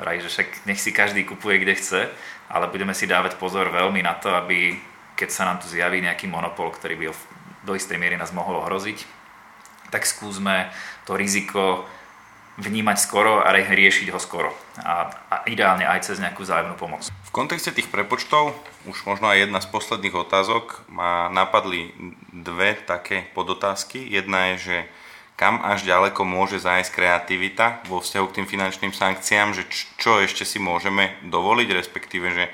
[0.00, 2.00] Vraj, že však nech si každý kupuje kde chce,
[2.48, 4.76] ale budeme si dávať pozor veľmi na to, aby
[5.14, 7.04] keď sa nám tu zjaví nejaký monopol, ktorý by
[7.64, 9.06] do istej miery nás mohol ohroziť,
[9.94, 10.68] tak skúsme
[11.06, 11.86] to riziko
[12.54, 14.54] vnímať skoro a riešiť ho skoro.
[14.78, 17.10] A, a ideálne aj cez nejakú zájomnú pomoc.
[17.26, 18.54] V kontexte tých prepočtov,
[18.86, 21.90] už možno aj jedna z posledných otázok, ma napadli
[22.30, 24.06] dve také podotázky.
[24.06, 24.76] Jedna je, že
[25.34, 29.66] kam až ďaleko môže zájsť kreativita vo vzťahu k tým finančným sankciám, že
[29.98, 32.44] čo ešte si môžeme dovoliť, respektíve, že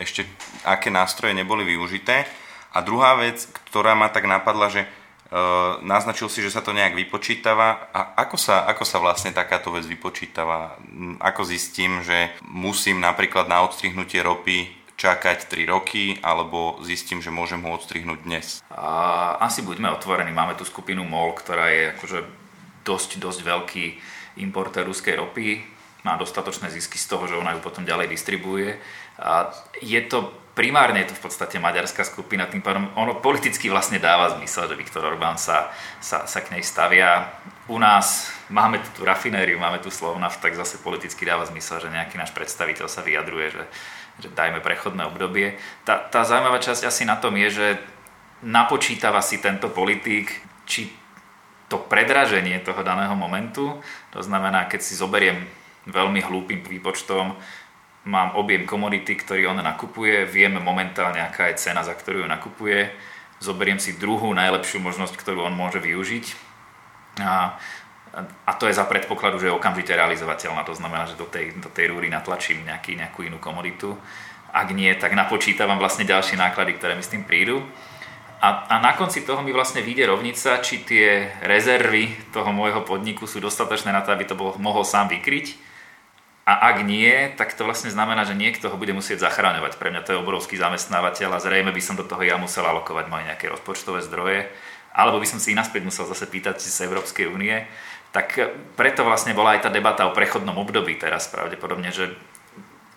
[0.00, 0.24] ešte
[0.64, 2.24] aké nástroje neboli využité.
[2.72, 4.82] A druhá vec, ktorá ma tak napadla, že
[5.30, 7.86] Uh, naznačil si, že sa to nejak vypočítava.
[7.94, 10.74] A ako sa, ako sa vlastne takáto vec vypočítava?
[11.22, 14.66] Ako zistím, že musím napríklad na odstrihnutie ropy
[15.00, 18.60] čakať 3 roky, alebo zistím, že môžem ho odstrihnúť dnes?
[18.68, 20.28] A, asi buďme otvorení.
[20.28, 22.18] Máme tu skupinu MOL, ktorá je akože
[22.84, 23.84] dosť, dosť veľký
[24.44, 25.64] importer ruskej ropy.
[26.04, 28.76] Má dostatočné zisky z toho, že ona ju potom ďalej distribuje.
[29.16, 29.48] A
[29.80, 34.36] je to primárne je to v podstate maďarská skupina, tým pádom ono politicky vlastne dáva
[34.36, 35.72] zmysel, že Viktor Orbán sa,
[36.04, 37.32] sa, sa k nej stavia.
[37.70, 42.18] U nás máme tu, rafinériu, máme tu Slovnaft, tak zase politicky dáva zmysel, že nejaký
[42.18, 43.64] náš predstaviteľ sa vyjadruje, že,
[44.20, 45.56] že dajme prechodné obdobie.
[45.88, 47.66] Tá, tá zaujímavá časť asi na tom je, že
[48.44, 50.32] napočítava si tento politik,
[50.68, 50.92] či
[51.70, 53.78] to predraženie toho daného momentu,
[54.10, 55.46] to znamená, keď si zoberiem
[55.86, 57.38] veľmi hlúpým výpočtom,
[58.04, 62.90] mám objem komodity, ktorý on nakupuje, viem momentálne, aká je cena, za ktorú ju nakupuje,
[63.38, 66.50] zoberiem si druhú najlepšiu možnosť, ktorú on môže využiť
[67.22, 67.56] a,
[68.18, 71.70] a to je za predpokladu, že je okamžite realizovateľná, to znamená, že do tej, do
[71.70, 73.94] tej rúry natlačím nejaký, nejakú inú komoditu.
[74.50, 77.62] Ak nie, tak napočítavam vlastne ďalšie náklady, ktoré mi s tým prídu.
[78.42, 83.30] A, a na konci toho mi vlastne vyjde rovnica, či tie rezervy toho môjho podniku
[83.30, 85.70] sú dostatočné na to, aby to bol, mohol sám vykryť
[86.50, 89.78] a ak nie, tak to vlastne znamená, že niekto ho bude musieť zachráňovať.
[89.78, 93.06] Pre mňa to je obrovský zamestnávateľ a zrejme by som do toho ja musel alokovať
[93.06, 94.50] moje nejaké rozpočtové zdroje,
[94.90, 97.54] alebo by som si naspäť musel zase pýtať z Európskej únie.
[98.10, 98.34] Tak
[98.74, 102.10] preto vlastne bola aj tá debata o prechodnom období teraz pravdepodobne, že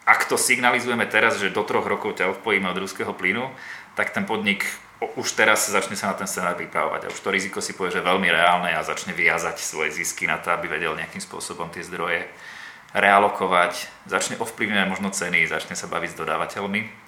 [0.04, 3.48] ak to signalizujeme teraz, že do troch rokov ťa odpojíme od ruského plynu,
[3.96, 4.68] tak ten podnik
[5.16, 8.00] už teraz začne sa na ten scenár pripravovať a už to riziko si povie, že
[8.00, 11.84] je veľmi reálne a začne vyjazať svoje zisky na to, aby vedel nejakým spôsobom tie
[11.84, 12.24] zdroje
[12.96, 17.03] realokovať, začne ovplyvňovať možno ceny, začne sa baviť s dodávateľmi.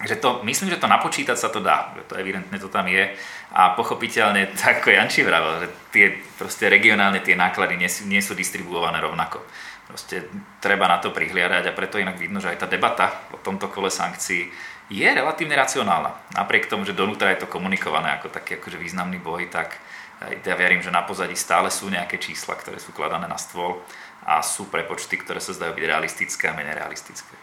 [0.00, 3.12] Že to, myslím, že to napočítať sa to dá, že to evidentne to tam je
[3.52, 6.06] a pochopiteľne, tak ako Janči vravel, že tie
[6.40, 9.44] proste regionálne tie náklady nie sú, nie sú distribuované rovnako.
[9.90, 10.30] Proste
[10.62, 13.90] treba na to prihliadať a preto inak vidno, že aj tá debata o tomto kole
[13.90, 14.46] sankcií
[14.90, 16.34] je relatívne racionálna.
[16.34, 19.78] Napriek tomu, že donútra je to komunikované ako taký akože významný boj, tak
[20.20, 23.80] ja verím, že na pozadí stále sú nejaké čísla, ktoré sú kladané na stôl
[24.20, 27.39] a sú prepočty, ktoré sa zdajú byť realistické a menej realistické.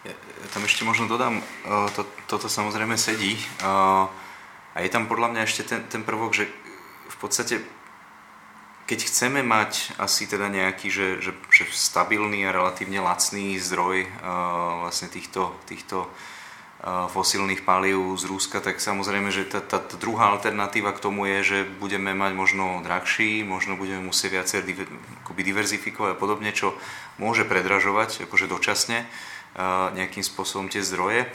[0.00, 0.16] Ja,
[0.56, 1.44] tam ešte možno dodám,
[1.92, 6.48] to, toto samozrejme sedí a je tam podľa mňa ešte ten, ten prvok, že
[7.10, 7.60] v podstate
[8.90, 14.82] keď chceme mať asi teda nejaký, že, že, že stabilný a relatívne lacný zdroj uh,
[14.82, 20.90] vlastne týchto, týchto uh, fosílnych palív z Ruska, tak samozrejme, že tá, tá druhá alternatíva
[20.90, 24.90] k tomu je, že budeme mať možno drahší, možno budeme musieť viacej diver,
[25.38, 26.74] diverzifikovať a podobne, čo
[27.14, 29.06] môže predražovať akože dočasne.
[29.06, 29.39] uh,
[29.96, 31.26] nejakým spôsobom tie zdroje.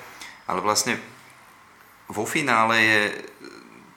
[0.46, 1.02] Ale vlastne
[2.08, 3.02] vo finále je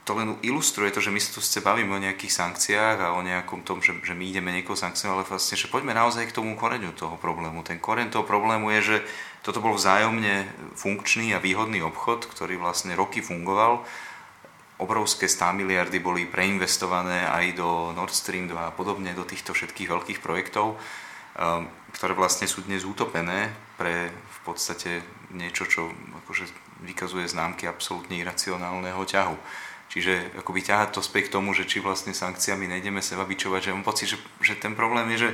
[0.09, 3.21] to len ilustruje to, že my sa tu chce bavíme o nejakých sankciách a o
[3.21, 6.57] nejakom tom, že, že my ideme niekoho sankciovať, ale vlastne, že poďme naozaj k tomu
[6.57, 7.61] koreňu toho problému.
[7.61, 8.97] Ten koreň toho problému je, že
[9.45, 10.49] toto bol vzájomne
[10.81, 13.85] funkčný a výhodný obchod, ktorý vlastne roky fungoval.
[14.81, 19.93] Obrovské 100 miliardy boli preinvestované aj do Nord Stream 2 a podobne, do týchto všetkých
[19.93, 20.81] veľkých projektov,
[21.95, 25.89] ktoré vlastne sú dnes utopené pre v podstate niečo, čo
[26.25, 26.51] akože
[26.83, 29.37] vykazuje známky absolútne iracionálneho ťahu.
[29.89, 33.73] Čiže akoby ťahať to späť k tomu, že či vlastne sankciami nejdeme seba bičovať, že
[33.73, 35.31] mám pocit, že, že ten problém je, že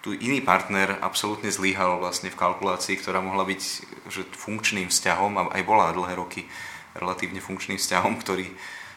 [0.00, 3.62] tu iný partner absolútne zlyhal vlastne v kalkulácii, ktorá mohla byť
[4.08, 6.48] že funkčným vzťahom a aj bola dlhé roky
[6.96, 8.48] relatívne funkčným vzťahom, ktorý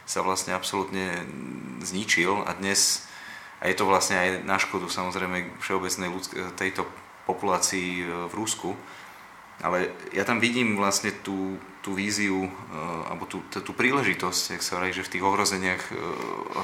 [0.08, 1.26] sa vlastne absolútne
[1.84, 3.06] zničil a dnes,
[3.62, 6.82] a je to vlastne aj na škodu samozrejme všeobecnej ľudsk- tejto
[7.30, 8.74] populácii v Rusku,
[9.62, 11.54] ale ja tam vidím vlastne tú,
[11.86, 12.50] tú víziu, uh,
[13.06, 15.98] alebo tú, tú, tú príležitosť, ak sa hovorí, že v tých ohrozeniach uh,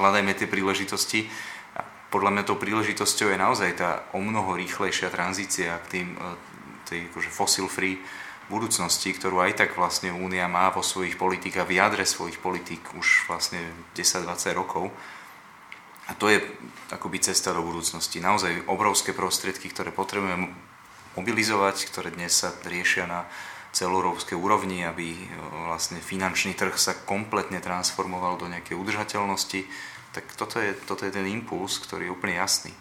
[0.03, 1.31] hľadajme tie príležitosti.
[1.79, 6.09] A podľa mňa tou príležitosťou je naozaj tá o mnoho rýchlejšia tranzícia k tým
[6.89, 8.01] tej akože fossil-free
[8.49, 13.29] budúcnosti, ktorú aj tak vlastne Únia má vo svojich politikách, v jadre svojich politík už
[13.29, 13.61] vlastne
[13.93, 14.89] 10-20 rokov.
[16.09, 16.41] A to je
[16.89, 18.17] akoby cesta do budúcnosti.
[18.19, 20.49] Naozaj obrovské prostriedky, ktoré potrebujeme
[21.21, 23.29] mobilizovať, ktoré dnes sa riešia na
[23.77, 25.21] celoeurópskej úrovni, aby e,
[25.69, 29.69] vlastne finančný trh sa kompletne transformoval do nejakej udržateľnosti,
[30.17, 32.73] tak toto je, toto je ten impuls, ktorý je úplne jasný.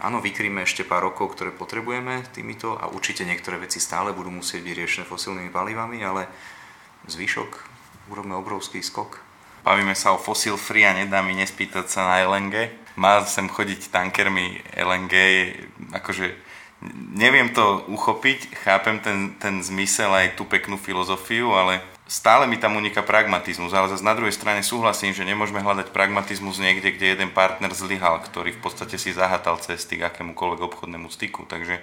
[0.00, 4.64] Áno, vykríme ešte pár rokov, ktoré potrebujeme týmito a určite niektoré veci stále budú musieť
[4.64, 6.24] byť riešené fosilnými palivami, ale
[7.04, 7.50] zvyšok
[8.08, 9.29] urobíme obrovský skok.
[9.60, 12.72] Bavíme sa o fossil free a nedá mi nespýtať sa na LNG.
[12.96, 15.14] Má sem chodiť tankermi LNG,
[15.94, 16.32] akože
[17.12, 22.80] neviem to uchopiť, chápem ten, ten zmysel aj tú peknú filozofiu, ale stále mi tam
[22.80, 27.30] uniká pragmatizmus, ale zase na druhej strane súhlasím, že nemôžeme hľadať pragmatizmus niekde, kde jeden
[27.30, 31.44] partner zlyhal, ktorý v podstate si zahatal cesty k akémukoľvek obchodnému styku.
[31.44, 31.82] Takže e,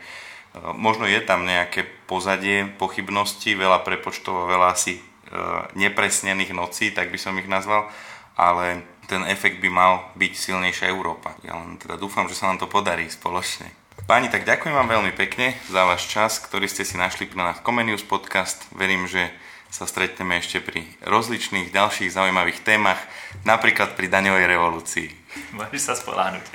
[0.75, 4.99] možno je tam nejaké pozadie pochybnosti, veľa prepočtov a veľa asi
[5.75, 7.89] nepresnených nocí, tak by som ich nazval,
[8.38, 11.34] ale ten efekt by mal byť silnejšia Európa.
[11.41, 13.71] Ja len teda dúfam, že sa nám to podarí spoločne.
[14.05, 17.65] Páni, tak ďakujem vám veľmi pekne za váš čas, ktorý ste si našli na náš
[17.65, 18.69] Comenius podcast.
[18.75, 19.34] Verím, že
[19.67, 23.01] sa stretneme ešte pri rozličných ďalších zaujímavých témach,
[23.43, 25.07] napríklad pri daňovej revolúcii.
[25.55, 26.45] Môžeš sa spoláhnuť.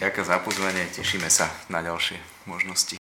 [0.00, 2.18] Ďakujem za pozvanie, tešíme sa na ďalšie
[2.50, 3.01] možnosti.